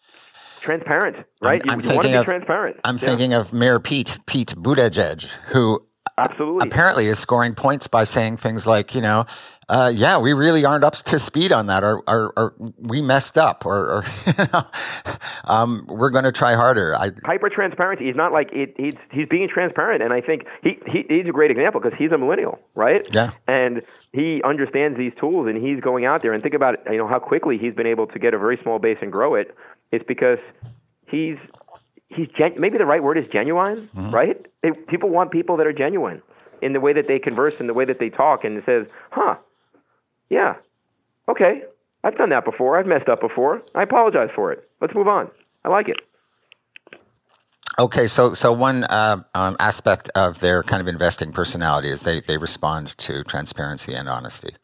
Transparent, 0.63 1.27
right? 1.43 1.61
I'm, 1.65 1.71
I'm 1.71 1.81
you, 1.81 1.91
you 1.91 1.95
want 1.95 2.07
to 2.07 2.13
be 2.13 2.17
of, 2.17 2.25
transparent. 2.25 2.77
I'm 2.85 2.97
yeah. 2.97 3.05
thinking 3.07 3.35
of 3.35 3.53
Mayor 3.53 3.79
Pete, 3.79 4.19
Pete 4.27 4.55
Buttigieg, 4.57 5.25
who 5.53 5.83
Absolutely. 6.17 6.67
apparently 6.67 7.09
is 7.09 7.19
scoring 7.19 7.55
points 7.55 7.87
by 7.87 8.05
saying 8.05 8.39
things 8.39 8.65
like, 8.67 8.95
you 8.95 9.03
know, 9.03 9.27
uh, 9.69 9.93
yeah, 9.95 10.19
we 10.19 10.33
really 10.33 10.65
aren't 10.65 10.85
up 10.85 10.95
to 10.97 11.19
speed 11.19 11.53
on 11.53 11.67
that, 11.67 11.83
or, 11.83 12.03
or, 12.07 12.33
or 12.37 12.55
we 12.79 13.01
messed 13.01 13.37
up, 13.39 13.65
or, 13.65 14.05
or 14.05 14.67
um, 15.45 15.87
we're 15.89 16.11
going 16.11 16.25
to 16.25 16.33
try 16.33 16.55
harder. 16.55 16.97
I, 16.97 17.11
Hyper 17.25 17.49
transparency. 17.49 18.07
He's 18.07 18.17
not 18.17 18.33
like 18.33 18.51
it, 18.53 18.75
he's 18.77 18.95
he's 19.11 19.27
being 19.29 19.49
transparent, 19.49 20.03
and 20.03 20.13
I 20.13 20.21
think 20.21 20.43
he, 20.63 20.79
he 20.87 21.05
he's 21.09 21.27
a 21.29 21.33
great 21.33 21.51
example 21.51 21.81
because 21.81 21.97
he's 21.99 22.13
a 22.13 22.19
millennial, 22.19 22.59
right? 22.75 23.07
Yeah. 23.13 23.33
And 23.49 23.83
he 24.13 24.43
understands 24.45 24.99
these 24.99 25.13
tools, 25.19 25.47
and 25.49 25.57
he's 25.65 25.81
going 25.81 26.05
out 26.05 26.23
there 26.23 26.33
and 26.33 26.43
think 26.43 26.55
about 26.55 26.77
you 26.91 26.99
know 26.99 27.09
how 27.09 27.19
quickly 27.19 27.59
he's 27.59 27.75
been 27.75 27.87
able 27.87 28.07
to 28.09 28.19
get 28.19 28.35
a 28.35 28.39
very 28.39 28.59
small 28.63 28.79
base 28.79 28.99
and 29.01 29.11
grow 29.13 29.35
it. 29.35 29.55
It's 29.93 30.05
because 30.07 30.39
he's 31.07 31.37
he's 32.09 32.29
gen- 32.37 32.55
maybe 32.59 32.79
the 32.79 32.87
right 32.87 33.03
word 33.03 33.19
is 33.19 33.25
genuine, 33.33 33.89
Mm-hmm. 33.97 34.15
right? 34.15 34.47
It, 34.63 34.87
people 34.89 35.09
want 35.11 35.31
people 35.31 35.57
that 35.57 35.67
are 35.67 35.73
genuine 35.73 36.23
in 36.63 36.73
the 36.73 36.81
way 36.81 36.93
that 36.93 37.07
they 37.09 37.19
converse, 37.19 37.55
in 37.61 37.67
the 37.67 37.75
way 37.75 37.85
that 37.85 37.99
they 37.99 38.09
talk, 38.09 38.45
and 38.45 38.57
it 38.57 38.65
says, 38.65 38.87
huh, 39.11 39.35
yeah, 40.31 40.55
okay, 41.29 41.63
I've 42.03 42.17
done 42.17 42.31
that 42.31 42.45
before. 42.45 42.79
I've 42.79 42.87
messed 42.87 43.09
up 43.09 43.21
before. 43.21 43.63
I 43.75 43.83
apologize 43.83 44.31
for 44.35 44.53
it. 44.53 44.69
Let's 44.81 44.95
move 44.95 45.09
on. 45.09 45.31
I 45.65 45.69
like 45.69 45.89
it. 45.89 45.97
Okay, 47.79 48.07
so 48.07 48.35
so 48.35 48.53
one 48.53 48.85
uh, 48.85 49.23
um, 49.35 49.57
aspect 49.59 50.09
of 50.15 50.39
their 50.41 50.63
kind 50.63 50.81
of 50.81 50.87
investing 50.87 51.33
personality 51.33 51.91
is 51.91 52.01
they, 52.01 52.23
they 52.29 52.37
respond 52.37 52.95
to 52.99 53.25
transparency 53.25 53.95
and 53.95 54.09
honesty, 54.09 54.55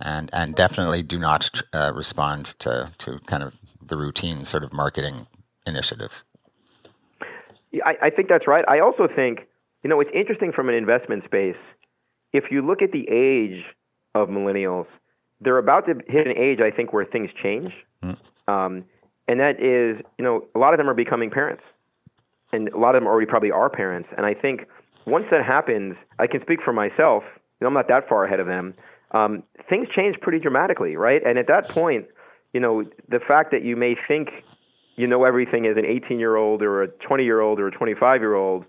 and 0.00 0.30
and 0.32 0.56
definitely 0.56 1.02
do 1.02 1.18
not 1.18 1.48
uh, 1.72 1.92
respond 1.94 2.54
to 2.60 2.90
to 2.98 3.20
kind 3.26 3.42
of 3.44 3.52
the 3.88 3.96
routine 3.96 4.44
sort 4.46 4.64
of 4.64 4.72
marketing 4.72 5.26
initiatives. 5.66 6.14
Yeah, 7.72 7.84
I, 7.84 8.06
I 8.06 8.10
think 8.10 8.28
that's 8.28 8.46
right. 8.46 8.64
I 8.68 8.80
also 8.80 9.06
think, 9.14 9.40
you 9.82 9.90
know, 9.90 10.00
it's 10.00 10.10
interesting 10.14 10.52
from 10.52 10.68
an 10.68 10.74
investment 10.74 11.24
space. 11.24 11.56
If 12.32 12.44
you 12.50 12.66
look 12.66 12.82
at 12.82 12.92
the 12.92 13.06
age 13.10 13.64
of 14.14 14.28
millennials, 14.28 14.86
they're 15.40 15.58
about 15.58 15.86
to 15.86 15.94
hit 16.06 16.26
an 16.26 16.36
age, 16.36 16.58
I 16.60 16.74
think, 16.74 16.92
where 16.92 17.04
things 17.04 17.30
change. 17.42 17.72
Um, 18.48 18.84
and 19.28 19.40
that 19.40 19.60
is, 19.60 20.04
you 20.18 20.24
know, 20.24 20.46
a 20.54 20.58
lot 20.58 20.74
of 20.74 20.78
them 20.78 20.88
are 20.88 20.94
becoming 20.94 21.30
parents. 21.30 21.62
And 22.52 22.68
a 22.68 22.78
lot 22.78 22.94
of 22.94 23.00
them 23.00 23.06
already 23.06 23.26
probably 23.26 23.50
are 23.52 23.70
parents. 23.70 24.08
And 24.16 24.26
I 24.26 24.34
think 24.34 24.66
once 25.06 25.26
that 25.30 25.44
happens, 25.44 25.96
I 26.18 26.26
can 26.26 26.40
speak 26.42 26.60
for 26.64 26.72
myself. 26.72 27.22
You 27.60 27.64
know, 27.64 27.68
I'm 27.68 27.74
not 27.74 27.88
that 27.88 28.08
far 28.08 28.24
ahead 28.24 28.40
of 28.40 28.46
them. 28.46 28.74
Um, 29.12 29.44
things 29.68 29.88
change 29.94 30.16
pretty 30.20 30.40
dramatically, 30.40 30.96
right? 30.96 31.22
And 31.24 31.38
at 31.38 31.46
that 31.46 31.68
point, 31.68 32.06
you 32.52 32.60
know, 32.60 32.84
the 33.08 33.20
fact 33.20 33.52
that 33.52 33.64
you 33.64 33.76
may 33.76 33.94
think 34.08 34.28
you 34.96 35.06
know 35.06 35.24
everything 35.24 35.66
as 35.66 35.76
an 35.76 35.84
18 35.86 36.18
year 36.18 36.36
old 36.36 36.62
or 36.62 36.82
a 36.82 36.88
20 36.88 37.24
year 37.24 37.40
old 37.40 37.60
or 37.60 37.68
a 37.68 37.70
25 37.70 38.20
year 38.20 38.34
old, 38.34 38.64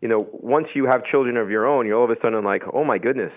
you 0.00 0.08
know, 0.08 0.26
once 0.32 0.68
you 0.74 0.86
have 0.86 1.04
children 1.04 1.36
of 1.36 1.50
your 1.50 1.66
own, 1.66 1.86
you're 1.86 1.96
all 1.98 2.04
of 2.04 2.10
a 2.10 2.20
sudden 2.22 2.44
like, 2.44 2.62
oh 2.72 2.84
my 2.84 2.98
goodness, 2.98 3.32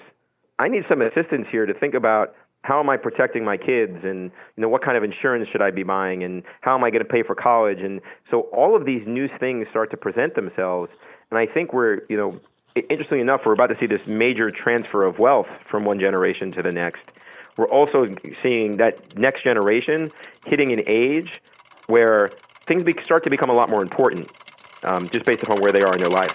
I 0.61 0.67
need 0.67 0.83
some 0.87 1.01
assistance 1.01 1.47
here 1.51 1.65
to 1.65 1.73
think 1.73 1.95
about 1.95 2.35
how 2.63 2.79
am 2.79 2.87
I 2.87 2.97
protecting 2.97 3.43
my 3.43 3.57
kids 3.57 3.97
and 4.03 4.31
you 4.55 4.61
know 4.61 4.69
what 4.69 4.83
kind 4.83 4.95
of 4.95 5.03
insurance 5.03 5.49
should 5.51 5.63
I 5.63 5.71
be 5.71 5.81
buying 5.81 6.23
and 6.23 6.43
how 6.61 6.75
am 6.77 6.83
I 6.83 6.91
going 6.91 7.03
to 7.03 7.09
pay 7.09 7.23
for 7.23 7.33
college? 7.33 7.79
And 7.79 7.99
so 8.29 8.41
all 8.53 8.75
of 8.75 8.85
these 8.85 9.01
new 9.07 9.27
things 9.39 9.65
start 9.71 9.89
to 9.89 9.97
present 9.97 10.35
themselves. 10.35 10.91
And 11.31 11.39
I 11.39 11.47
think 11.47 11.73
we're 11.73 12.01
you 12.09 12.15
know 12.15 12.39
interestingly 12.75 13.21
enough 13.21 13.41
we're 13.43 13.53
about 13.53 13.67
to 13.67 13.77
see 13.79 13.87
this 13.87 14.05
major 14.05 14.51
transfer 14.51 15.03
of 15.03 15.17
wealth 15.17 15.47
from 15.67 15.83
one 15.83 15.99
generation 15.99 16.51
to 16.51 16.61
the 16.61 16.71
next. 16.71 17.01
We're 17.57 17.67
also 17.67 18.13
seeing 18.43 18.77
that 18.77 19.17
next 19.17 19.43
generation 19.43 20.11
hitting 20.45 20.71
an 20.71 20.83
age 20.85 21.41
where 21.87 22.29
things 22.67 22.83
be, 22.83 22.93
start 23.03 23.23
to 23.23 23.31
become 23.31 23.49
a 23.49 23.53
lot 23.53 23.71
more 23.71 23.81
important 23.81 24.31
um, 24.83 25.09
just 25.09 25.25
based 25.25 25.41
upon 25.41 25.57
where 25.59 25.71
they 25.71 25.81
are 25.81 25.93
in 25.93 25.99
their 25.99 26.09
life. 26.09 26.31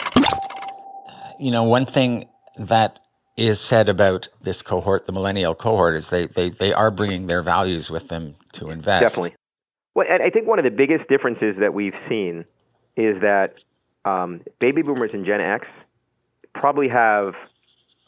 You 1.39 1.53
know, 1.53 1.63
one 1.63 1.87
thing 1.87 2.29
that 2.59 2.99
is 3.37 3.61
said 3.61 3.89
about 3.89 4.29
this 4.43 4.63
cohort, 4.63 5.07
the 5.07 5.13
millennial 5.13 5.55
cohort, 5.55 5.97
is 5.97 6.09
they 6.09 6.27
they, 6.35 6.51
they 6.51 6.73
are 6.73 6.91
bringing 6.91 7.27
their 7.27 7.43
values 7.43 7.91
with 7.91 8.09
them 8.09 8.35
to 8.55 8.71
invest. 8.71 9.03
Definitely. 9.03 9.35
Well, 9.95 10.07
and 10.11 10.23
I 10.23 10.31
think 10.31 10.47
one 10.47 10.59
of 10.59 10.65
the 10.65 10.71
biggest 10.71 11.09
differences 11.09 11.57
that 11.59 11.75
we've 11.75 11.95
seen 12.09 12.45
is 12.97 13.21
that 13.21 13.55
um, 14.05 14.43
baby 14.59 14.83
boomers 14.83 15.11
and 15.13 15.25
Gen 15.25 15.41
X 15.41 15.67
probably 16.55 16.89
have 16.89 17.35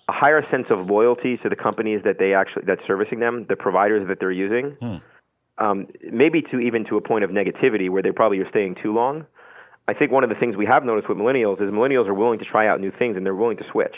a 0.09 0.13
higher 0.13 0.43
sense 0.51 0.67
of 0.71 0.87
loyalty 0.87 1.37
to 1.39 1.49
the 1.49 1.57
companies 1.57 2.01
that 2.05 2.19
they 2.19 2.33
actually 2.33 2.65
that's 2.67 2.81
servicing 2.87 3.21
them, 3.21 3.45
the 3.49 3.57
providers 3.57 4.07
that 4.09 4.21
they're 4.21 4.33
using. 4.33 4.77
Um, 5.59 5.89
maybe 6.13 6.41
to 6.53 6.61
even 6.61 6.85
to 6.87 6.97
a 6.97 7.01
point 7.01 7.25
of 7.25 7.31
negativity 7.31 7.91
where 7.91 8.03
they 8.03 8.13
probably 8.13 8.39
are 8.39 8.49
staying 8.49 8.77
too 8.83 8.95
long. 8.95 9.27
I 9.89 9.95
think 9.95 10.13
one 10.13 10.23
of 10.23 10.31
the 10.31 10.37
things 10.37 10.57
we 10.57 10.67
have 10.67 10.85
noticed 10.85 11.09
with 11.09 11.19
millennials 11.19 11.61
is 11.61 11.71
millennials 11.71 12.07
are 12.07 12.15
willing 12.15 12.39
to 12.39 12.45
try 12.45 12.69
out 12.69 12.81
new 12.81 12.93
things 12.97 13.17
and 13.17 13.27
they're 13.27 13.35
willing 13.35 13.57
to 13.57 13.65
switch, 13.73 13.97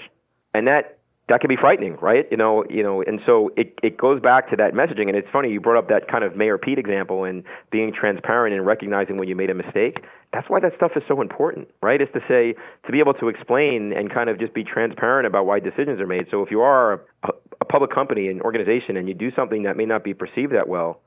and 0.54 0.66
that 0.66 0.99
that 1.30 1.40
can 1.40 1.48
be 1.48 1.56
frightening, 1.56 1.96
right? 2.02 2.26
You 2.28 2.36
know, 2.36 2.64
you 2.68 2.82
know, 2.82 3.02
and 3.06 3.20
so 3.24 3.50
it 3.56 3.78
it 3.84 3.96
goes 3.96 4.20
back 4.20 4.50
to 4.50 4.56
that 4.56 4.74
messaging. 4.74 5.06
And 5.06 5.16
it's 5.16 5.28
funny 5.32 5.48
you 5.50 5.60
brought 5.60 5.78
up 5.78 5.88
that 5.88 6.10
kind 6.10 6.24
of 6.24 6.36
Mayor 6.36 6.58
Pete 6.58 6.76
example 6.76 7.22
and 7.22 7.44
being 7.70 7.92
transparent 7.94 8.52
and 8.52 8.66
recognizing 8.66 9.16
when 9.16 9.28
you 9.28 9.36
made 9.36 9.48
a 9.48 9.54
mistake. 9.54 10.02
That's 10.32 10.50
why 10.50 10.58
that 10.58 10.72
stuff 10.76 10.90
is 10.96 11.04
so 11.06 11.20
important, 11.20 11.68
right? 11.82 12.02
Is 12.02 12.08
to 12.14 12.20
say 12.26 12.54
to 12.84 12.92
be 12.92 12.98
able 12.98 13.14
to 13.14 13.28
explain 13.28 13.92
and 13.96 14.12
kind 14.12 14.28
of 14.28 14.40
just 14.40 14.52
be 14.54 14.64
transparent 14.64 15.26
about 15.28 15.46
why 15.46 15.60
decisions 15.60 16.00
are 16.00 16.06
made. 16.06 16.26
So 16.32 16.42
if 16.42 16.50
you 16.50 16.62
are 16.62 16.94
a, 17.22 17.28
a 17.60 17.64
public 17.64 17.94
company, 17.94 18.26
and 18.26 18.42
organization, 18.42 18.96
and 18.96 19.06
you 19.06 19.14
do 19.14 19.30
something 19.36 19.62
that 19.62 19.76
may 19.76 19.86
not 19.86 20.02
be 20.02 20.14
perceived 20.14 20.52
that 20.52 20.68
well, 20.68 21.00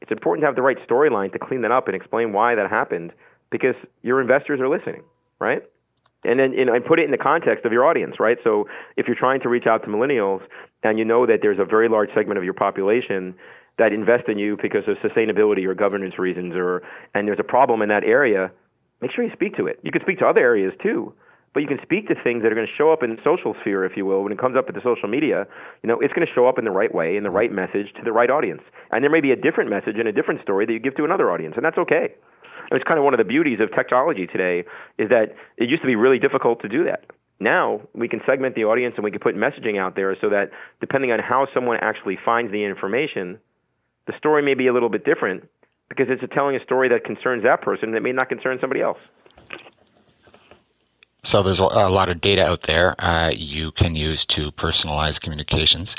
it's 0.00 0.10
important 0.10 0.42
to 0.42 0.46
have 0.46 0.56
the 0.56 0.62
right 0.62 0.78
storyline 0.88 1.32
to 1.34 1.38
clean 1.38 1.60
that 1.62 1.70
up 1.70 1.86
and 1.86 1.94
explain 1.94 2.32
why 2.32 2.54
that 2.54 2.70
happened 2.70 3.12
because 3.50 3.74
your 4.02 4.22
investors 4.22 4.58
are 4.58 4.70
listening, 4.70 5.02
right? 5.38 5.62
And 6.24 6.40
then 6.40 6.52
know, 6.52 6.74
and 6.74 6.84
put 6.84 6.98
it 6.98 7.04
in 7.04 7.12
the 7.12 7.18
context 7.18 7.64
of 7.64 7.72
your 7.72 7.84
audience, 7.84 8.16
right? 8.18 8.38
So 8.42 8.66
if 8.96 9.06
you're 9.06 9.16
trying 9.16 9.40
to 9.42 9.48
reach 9.48 9.66
out 9.66 9.82
to 9.84 9.88
millennials 9.88 10.40
and 10.82 10.98
you 10.98 11.04
know 11.04 11.26
that 11.26 11.38
there's 11.42 11.58
a 11.60 11.64
very 11.64 11.88
large 11.88 12.08
segment 12.14 12.38
of 12.38 12.44
your 12.44 12.54
population 12.54 13.34
that 13.78 13.92
invest 13.92 14.28
in 14.28 14.38
you 14.38 14.56
because 14.60 14.82
of 14.88 14.96
sustainability 14.98 15.66
or 15.66 15.74
governance 15.74 16.18
reasons 16.18 16.54
or 16.56 16.82
and 17.14 17.28
there's 17.28 17.38
a 17.38 17.44
problem 17.44 17.82
in 17.82 17.88
that 17.90 18.04
area, 18.04 18.50
make 19.00 19.12
sure 19.12 19.24
you 19.24 19.30
speak 19.32 19.56
to 19.56 19.66
it. 19.66 19.78
You 19.82 19.92
can 19.92 20.02
speak 20.02 20.18
to 20.18 20.26
other 20.26 20.40
areas 20.40 20.72
too, 20.82 21.14
but 21.56 21.60
you 21.60 21.68
can 21.68 21.78
speak 21.82 22.08
to 22.08 22.14
things 22.22 22.42
that 22.42 22.52
are 22.52 22.54
going 22.54 22.66
to 22.66 22.76
show 22.76 22.92
up 22.92 23.02
in 23.02 23.10
the 23.10 23.22
social 23.24 23.54
sphere, 23.60 23.84
if 23.84 23.96
you 23.96 24.04
will, 24.04 24.22
when 24.22 24.32
it 24.32 24.38
comes 24.38 24.56
up 24.56 24.66
at 24.68 24.74
the 24.74 24.82
social 24.84 25.08
media. 25.08 25.46
You 25.82 25.88
know, 25.88 25.98
it's 26.00 26.12
going 26.12 26.26
to 26.26 26.32
show 26.34 26.46
up 26.46 26.58
in 26.58 26.64
the 26.64 26.70
right 26.70 26.94
way, 26.94 27.16
in 27.16 27.22
the 27.22 27.30
right 27.30 27.52
message 27.52 27.92
to 27.96 28.02
the 28.04 28.12
right 28.12 28.30
audience. 28.30 28.62
And 28.90 29.02
there 29.02 29.10
may 29.10 29.20
be 29.20 29.32
a 29.32 29.36
different 29.36 29.70
message 29.70 29.96
and 29.98 30.08
a 30.08 30.12
different 30.12 30.42
story 30.42 30.66
that 30.66 30.72
you 30.72 30.80
give 30.80 30.96
to 30.96 31.04
another 31.04 31.30
audience, 31.30 31.54
and 31.56 31.64
that's 31.64 31.78
okay. 31.78 32.14
It's 32.70 32.84
kind 32.84 32.98
of 32.98 33.04
one 33.04 33.14
of 33.14 33.18
the 33.18 33.24
beauties 33.24 33.60
of 33.60 33.72
technology 33.74 34.26
today 34.26 34.64
is 34.98 35.08
that 35.10 35.34
it 35.56 35.68
used 35.68 35.82
to 35.82 35.86
be 35.86 35.96
really 35.96 36.18
difficult 36.18 36.62
to 36.62 36.68
do 36.68 36.84
that. 36.84 37.04
Now 37.38 37.82
we 37.94 38.08
can 38.08 38.20
segment 38.26 38.54
the 38.54 38.64
audience 38.64 38.94
and 38.96 39.04
we 39.04 39.10
can 39.10 39.20
put 39.20 39.36
messaging 39.36 39.78
out 39.78 39.94
there 39.94 40.16
so 40.20 40.30
that 40.30 40.50
depending 40.80 41.12
on 41.12 41.18
how 41.18 41.46
someone 41.52 41.78
actually 41.80 42.18
finds 42.24 42.50
the 42.50 42.64
information, 42.64 43.38
the 44.06 44.14
story 44.16 44.42
may 44.42 44.54
be 44.54 44.66
a 44.66 44.72
little 44.72 44.88
bit 44.88 45.04
different 45.04 45.48
because 45.88 46.06
it's 46.08 46.22
telling 46.32 46.56
a 46.56 46.62
story 46.64 46.88
that 46.88 47.04
concerns 47.04 47.42
that 47.44 47.62
person 47.62 47.92
that 47.92 48.02
may 48.02 48.12
not 48.12 48.28
concern 48.28 48.58
somebody 48.60 48.80
else. 48.80 48.98
So 51.22 51.42
there's 51.42 51.60
a, 51.60 51.64
a 51.64 51.90
lot 51.90 52.08
of 52.08 52.20
data 52.20 52.46
out 52.46 52.62
there 52.62 52.94
uh, 53.04 53.30
you 53.30 53.72
can 53.72 53.96
use 53.96 54.24
to 54.26 54.52
personalize 54.52 55.20
communications, 55.20 55.96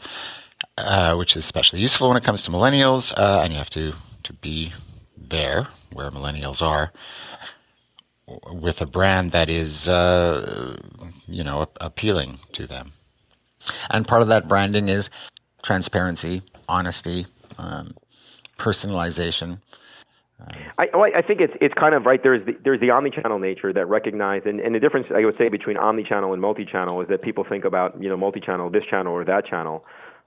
uh, 0.77 1.15
which 1.15 1.35
is 1.35 1.43
especially 1.43 1.81
useful 1.81 2.07
when 2.07 2.17
it 2.17 2.23
comes 2.23 2.41
to 2.43 2.51
millennials, 2.51 3.13
uh, 3.17 3.41
and 3.43 3.51
you 3.51 3.59
have 3.59 3.69
to 3.71 3.93
to 4.23 4.33
be 4.33 4.73
there 5.29 5.67
where 5.93 6.11
millennials 6.11 6.61
are 6.61 6.91
with 8.51 8.81
a 8.81 8.85
brand 8.85 9.31
that 9.31 9.49
is, 9.49 9.87
uh, 9.87 10.77
you 11.27 11.43
know, 11.43 11.67
appealing 11.79 12.39
to 12.53 12.67
them. 12.67 12.93
And 13.89 14.07
part 14.07 14.21
of 14.21 14.27
that 14.29 14.47
branding 14.47 14.89
is 14.89 15.09
transparency, 15.63 16.41
honesty, 16.67 17.27
um, 17.57 17.95
personalization. 18.59 19.59
I, 20.77 20.85
well, 20.93 21.09
I 21.15 21.23
think 21.23 21.41
it's 21.41 21.53
it's 21.59 21.73
kind 21.73 21.95
of 21.95 22.05
right. 22.05 22.21
There's 22.21 22.45
the, 22.45 22.55
there's 22.63 22.79
the 22.79 22.91
omni-channel 22.91 23.39
nature 23.39 23.73
that 23.73 23.87
recognize, 23.87 24.43
and, 24.45 24.59
and 24.59 24.75
the 24.75 24.79
difference 24.79 25.07
I 25.13 25.25
would 25.25 25.35
say 25.35 25.49
between 25.49 25.77
omni-channel 25.77 26.31
and 26.31 26.39
multi-channel 26.39 27.01
is 27.01 27.07
that 27.07 27.23
people 27.23 27.43
think 27.43 27.65
about 27.65 27.99
you 28.01 28.07
know 28.07 28.17
multi-channel, 28.17 28.69
this 28.69 28.83
channel 28.87 29.13
or 29.13 29.25
that 29.25 29.47
channel. 29.47 29.83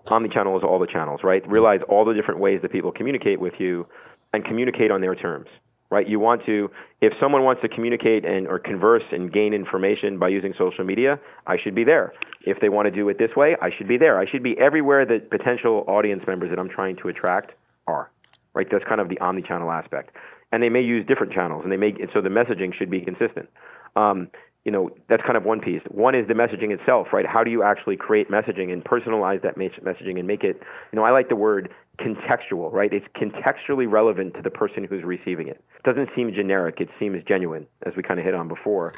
Omni-channel 0.06 0.56
is 0.56 0.64
all 0.64 0.78
the 0.80 0.86
channels, 0.86 1.20
right? 1.22 1.46
Realize 1.46 1.80
all 1.88 2.04
the 2.04 2.14
different 2.14 2.40
ways 2.40 2.60
that 2.62 2.72
people 2.72 2.90
communicate 2.90 3.38
with 3.38 3.52
you, 3.58 3.86
and 4.33 4.45
communicate 4.45 4.90
on 4.90 5.01
their 5.01 5.14
terms, 5.14 5.49
right? 5.90 6.09
You 6.09 6.21
want 6.21 6.45
to, 6.47 6.71
if 7.01 7.12
someone 7.21 7.43
wants 7.43 7.62
to 7.62 7.69
communicate 7.69 8.25
and 8.25 8.47
or 8.47 8.59
converse 8.59 9.03
and 9.12 9.33
gain 9.33 9.53
information 9.55 10.19
by 10.19 10.29
using 10.29 10.55
social 10.59 10.85
media, 10.85 11.19
I 11.47 11.57
should 11.62 11.75
be 11.75 11.85
there. 11.85 12.12
If 12.43 12.61
they 12.61 12.69
want 12.69 12.87
to 12.87 12.90
do 12.90 13.09
it 13.09 13.19
this 13.19 13.35
way, 13.37 13.57
I 13.61 13.71
should 13.77 13.88
be 13.88 13.99
there. 13.99 14.19
I 14.19 14.31
should 14.31 14.43
be 14.43 14.57
everywhere 14.59 15.05
that 15.07 15.31
potential 15.31 15.85
audience 15.87 16.23
members 16.27 16.51
that 16.51 16.59
I'm 16.59 16.71
trying 16.71 16.97
to 17.03 17.09
attract 17.09 17.53
are 17.87 18.11
right? 18.55 18.66
That's 18.71 18.85
kind 18.85 19.01
of 19.01 19.09
the 19.09 19.19
omni-channel 19.19 19.71
aspect. 19.71 20.14
And 20.53 20.62
they 20.62 20.69
may 20.69 20.81
use 20.81 21.07
different 21.07 21.33
channels, 21.33 21.62
and 21.62 21.73
they 21.73 21.77
may, 21.77 21.95
so 22.12 22.21
the 22.21 22.29
messaging 22.29 22.75
should 22.75 22.90
be 22.90 23.01
consistent. 23.01 23.49
Um, 23.97 24.29
you 24.64 24.73
know, 24.73 24.90
that's 25.09 25.23
kind 25.23 25.37
of 25.37 25.44
one 25.44 25.61
piece. 25.61 25.81
One 25.90 26.14
is 26.14 26.29
the 26.29 26.35
messaging 26.35 26.70
itself, 26.70 27.09
right? 27.12 27.25
How 27.27 27.42
do 27.42 27.51
you 27.51 27.62
actually 27.62 27.96
create 27.96 28.31
messaging 28.31 28.73
and 28.73 28.85
personalize 28.85 29.42
that 29.42 29.57
messaging 29.57 30.18
and 30.18 30.27
make 30.27 30.44
it, 30.44 30.61
you 30.92 30.96
know, 30.96 31.03
I 31.03 31.11
like 31.11 31.31
the 31.31 31.37
word 31.37 31.70
contextual, 31.99 32.70
right? 32.73 32.92
It's 32.92 33.07
contextually 33.16 33.90
relevant 33.90 34.35
to 34.35 34.42
the 34.42 34.51
person 34.51 34.85
who's 34.85 35.03
receiving 35.03 35.49
it. 35.49 35.62
It 35.77 35.83
doesn't 35.85 36.11
seem 36.14 36.33
generic, 36.35 36.77
it 36.81 36.88
seems 36.99 37.23
genuine, 37.27 37.66
as 37.87 37.94
we 37.96 38.03
kind 38.03 38.20
of 38.20 38.27
hit 38.27 38.35
on 38.35 38.49
before. 38.49 38.92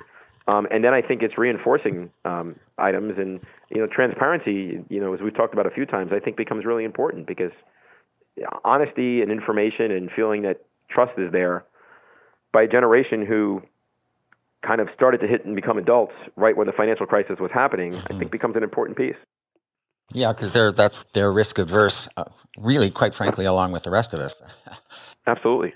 Um, 0.49 0.67
and 0.73 0.83
then 0.83 0.93
I 0.93 1.03
think 1.03 1.23
it's 1.23 1.39
reinforcing 1.39 2.11
um, 2.25 2.57
items 2.79 3.15
and 3.17 3.41
you 3.71 3.81
know 3.81 3.87
transparency. 3.87 4.85
You 4.89 5.01
know, 5.01 5.15
as 5.15 5.21
we've 5.21 5.35
talked 5.35 5.55
about 5.55 5.67
a 5.67 5.71
few 5.71 5.87
times, 5.87 6.11
I 6.13 6.19
think 6.19 6.37
becomes 6.37 6.65
really 6.65 6.85
important 6.85 7.29
because 7.29 7.53
honesty 8.65 9.23
and 9.23 9.31
information 9.31 9.93
and 9.93 10.11
feeling 10.15 10.43
that 10.43 10.65
trust 10.91 11.13
is 11.19 11.31
there 11.31 11.65
by 12.53 12.63
a 12.63 12.69
generation 12.69 13.25
who 13.25 13.63
kind 14.67 14.81
of 14.81 14.89
started 14.95 15.19
to 15.19 15.27
hit 15.27 15.45
and 15.45 15.57
become 15.57 15.79
adults 15.79 16.15
right 16.37 16.57
when 16.57 16.67
the 16.67 16.73
financial 16.73 17.07
crisis 17.07 17.37
was 17.41 17.51
happening. 17.53 17.93
Mm-hmm. 17.93 18.15
I 18.15 18.19
think 18.19 18.31
becomes 18.31 18.57
an 18.57 18.63
important 18.63 18.97
piece. 18.97 19.17
Yeah, 20.13 20.33
because 20.33 20.53
they're 20.53 20.73
that's 20.73 20.97
they're 21.15 21.33
risk 21.33 21.59
adverse, 21.59 22.09
uh, 22.17 22.25
really, 22.59 22.91
quite 22.91 23.15
frankly, 23.15 23.47
along 23.47 23.73
with 23.73 23.83
the 23.83 23.91
rest 23.91 24.13
of 24.13 24.21
us. 24.21 24.33
Absolutely. 25.27 25.75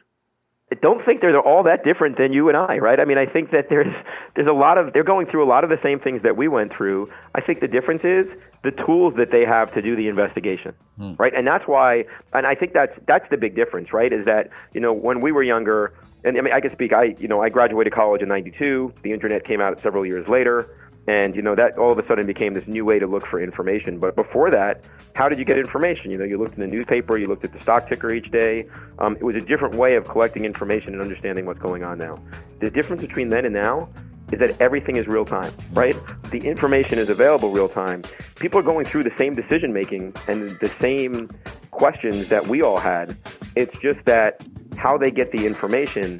I 0.72 0.74
don't 0.82 1.04
think 1.04 1.20
they're 1.20 1.38
all 1.38 1.62
that 1.62 1.84
different 1.84 2.18
than 2.18 2.32
you 2.32 2.48
and 2.48 2.56
I, 2.56 2.78
right? 2.78 2.98
I 2.98 3.04
mean, 3.04 3.18
I 3.18 3.26
think 3.26 3.52
that 3.52 3.68
there's 3.68 3.94
there's 4.34 4.48
a 4.48 4.52
lot 4.52 4.78
of 4.78 4.92
they're 4.92 5.04
going 5.04 5.26
through 5.28 5.44
a 5.44 5.48
lot 5.48 5.62
of 5.62 5.70
the 5.70 5.78
same 5.80 6.00
things 6.00 6.22
that 6.24 6.36
we 6.36 6.48
went 6.48 6.72
through. 6.76 7.08
I 7.36 7.40
think 7.40 7.60
the 7.60 7.68
difference 7.68 8.02
is 8.02 8.26
the 8.64 8.72
tools 8.84 9.14
that 9.16 9.30
they 9.30 9.44
have 9.44 9.72
to 9.74 9.82
do 9.82 9.94
the 9.94 10.08
investigation, 10.08 10.74
hmm. 10.96 11.12
right? 11.18 11.32
And 11.32 11.46
that's 11.46 11.68
why, 11.68 12.04
and 12.32 12.48
I 12.48 12.56
think 12.56 12.72
that's 12.72 12.92
that's 13.06 13.28
the 13.30 13.36
big 13.36 13.54
difference, 13.54 13.92
right? 13.92 14.12
Is 14.12 14.24
that 14.24 14.50
you 14.74 14.80
know 14.80 14.92
when 14.92 15.20
we 15.20 15.30
were 15.30 15.44
younger, 15.44 15.94
and 16.24 16.36
I 16.36 16.40
mean 16.40 16.52
I 16.52 16.60
can 16.60 16.72
speak, 16.72 16.92
I 16.92 17.14
you 17.16 17.28
know 17.28 17.40
I 17.40 17.48
graduated 17.48 17.92
college 17.92 18.22
in 18.22 18.28
'92. 18.28 18.94
The 19.02 19.12
internet 19.12 19.44
came 19.44 19.60
out 19.60 19.80
several 19.84 20.04
years 20.04 20.26
later. 20.26 20.85
And 21.08 21.36
you 21.36 21.42
know 21.42 21.54
that 21.54 21.78
all 21.78 21.92
of 21.92 21.98
a 21.98 22.06
sudden 22.06 22.26
became 22.26 22.54
this 22.54 22.66
new 22.66 22.84
way 22.84 22.98
to 22.98 23.06
look 23.06 23.26
for 23.26 23.40
information. 23.40 23.98
But 23.98 24.16
before 24.16 24.50
that, 24.50 24.90
how 25.14 25.28
did 25.28 25.38
you 25.38 25.44
get 25.44 25.56
information? 25.56 26.10
You 26.10 26.18
know, 26.18 26.24
you 26.24 26.36
looked 26.36 26.54
in 26.54 26.60
the 26.60 26.66
newspaper, 26.66 27.16
you 27.16 27.28
looked 27.28 27.44
at 27.44 27.52
the 27.52 27.60
stock 27.60 27.88
ticker 27.88 28.12
each 28.12 28.30
day. 28.30 28.66
Um, 28.98 29.14
it 29.16 29.22
was 29.22 29.36
a 29.36 29.46
different 29.46 29.76
way 29.76 29.94
of 29.94 30.04
collecting 30.04 30.44
information 30.44 30.94
and 30.94 31.02
understanding 31.02 31.46
what's 31.46 31.60
going 31.60 31.84
on 31.84 31.98
now. 31.98 32.18
The 32.60 32.70
difference 32.70 33.02
between 33.02 33.28
then 33.28 33.44
and 33.44 33.54
now 33.54 33.88
is 34.32 34.40
that 34.40 34.60
everything 34.60 34.96
is 34.96 35.06
real 35.06 35.24
time, 35.24 35.52
right? 35.72 35.96
The 36.30 36.38
information 36.38 36.98
is 36.98 37.08
available 37.08 37.52
real 37.52 37.68
time. 37.68 38.02
People 38.36 38.58
are 38.58 38.64
going 38.64 38.84
through 38.84 39.04
the 39.04 39.14
same 39.16 39.36
decision 39.36 39.72
making 39.72 40.12
and 40.26 40.50
the 40.50 40.72
same 40.80 41.30
questions 41.70 42.28
that 42.28 42.44
we 42.48 42.62
all 42.62 42.78
had. 42.78 43.16
It's 43.54 43.78
just 43.78 44.04
that 44.06 44.46
how 44.76 44.98
they 44.98 45.12
get 45.12 45.30
the 45.30 45.46
information 45.46 46.18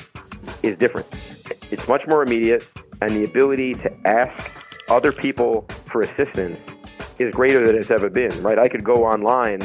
is 0.63 0.77
different. 0.79 1.07
It's 1.73 1.89
much 1.89 2.07
more 2.07 2.23
immediate, 2.23 2.67
and 3.01 3.11
the 3.11 3.25
ability 3.25 3.75
to 3.75 3.91
ask 4.07 4.56
other 4.89 5.13
people 5.13 5.63
for 5.69 6.03
assistance 6.03 6.59
is 7.19 7.35
greater 7.35 7.67
than 7.67 7.77
it's 7.77 7.91
ever 7.91 8.11
been, 8.11 8.31
right? 8.43 8.59
I 8.59 8.69
could 8.69 8.85
go 8.85 8.95
online, 9.05 9.61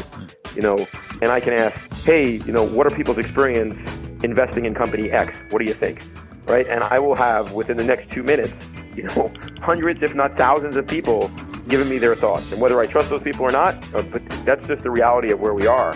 you 0.55 0.61
know, 0.61 0.77
and 1.21 1.31
I 1.31 1.39
can 1.39 1.53
ask, 1.53 2.03
hey, 2.03 2.37
you 2.37 2.51
know, 2.51 2.63
what 2.63 2.87
are 2.87 2.95
people's 2.95 3.17
experience 3.17 3.75
investing 4.23 4.65
in 4.65 4.73
company 4.73 5.11
X? 5.11 5.33
What 5.49 5.59
do 5.59 5.65
you 5.65 5.73
think? 5.73 6.03
Right? 6.47 6.67
And 6.67 6.83
I 6.83 6.99
will 6.99 7.15
have 7.15 7.53
within 7.53 7.77
the 7.77 7.83
next 7.83 8.09
two 8.11 8.23
minutes, 8.23 8.53
you 8.95 9.03
know, 9.03 9.31
hundreds, 9.61 10.01
if 10.01 10.15
not 10.15 10.37
thousands 10.37 10.77
of 10.77 10.87
people 10.87 11.31
giving 11.67 11.89
me 11.89 11.97
their 11.97 12.15
thoughts. 12.15 12.51
And 12.51 12.59
whether 12.59 12.79
I 12.79 12.87
trust 12.87 13.09
those 13.09 13.21
people 13.21 13.45
or 13.45 13.51
not, 13.51 13.75
uh, 13.93 14.01
but 14.03 14.27
that's 14.45 14.67
just 14.67 14.83
the 14.83 14.91
reality 14.91 15.31
of 15.31 15.39
where 15.39 15.53
we 15.53 15.67
are. 15.67 15.93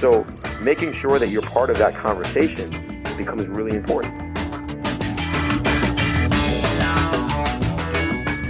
So 0.00 0.26
making 0.60 0.94
sure 1.00 1.18
that 1.18 1.28
you're 1.28 1.42
part 1.42 1.70
of 1.70 1.78
that 1.78 1.94
conversation 1.94 2.70
becomes 3.16 3.46
really 3.46 3.76
important. 3.76 4.33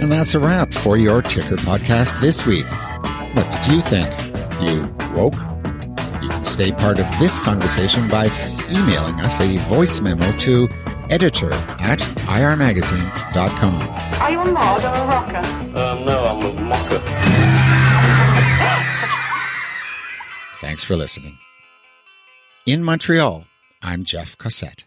And 0.05 0.11
that's 0.11 0.35
a 0.35 0.39
wrap 0.39 0.71
for 0.71 0.97
your 0.97 1.23
Ticker 1.23 1.55
podcast 1.55 2.21
this 2.21 2.45
week. 2.45 2.67
What 2.69 3.51
did 3.51 3.73
you 3.73 3.81
think? 3.81 4.05
You 4.61 4.83
woke? 5.15 5.33
You 6.21 6.29
can 6.29 6.45
stay 6.45 6.71
part 6.71 6.99
of 6.99 7.07
this 7.17 7.39
conversation 7.39 8.07
by 8.07 8.25
emailing 8.69 9.19
us 9.21 9.41
a 9.41 9.57
voice 9.67 10.01
memo 10.01 10.31
to 10.41 10.69
editor 11.09 11.51
at 11.81 11.97
irmagazine.com. 12.27 13.81
Are 14.21 14.29
you 14.29 14.41
a 14.41 14.51
mod 14.51 14.83
or 14.83 14.89
a 14.89 15.07
rocker? 15.07 15.41
Uh, 15.75 16.03
no, 16.05 16.23
I'm 16.23 16.55
a 16.55 16.61
mocker. 16.61 17.01
Thanks 20.57 20.83
for 20.83 20.95
listening. 20.95 21.39
In 22.67 22.83
Montreal, 22.83 23.45
I'm 23.81 24.03
Jeff 24.03 24.37
Cossette. 24.37 24.83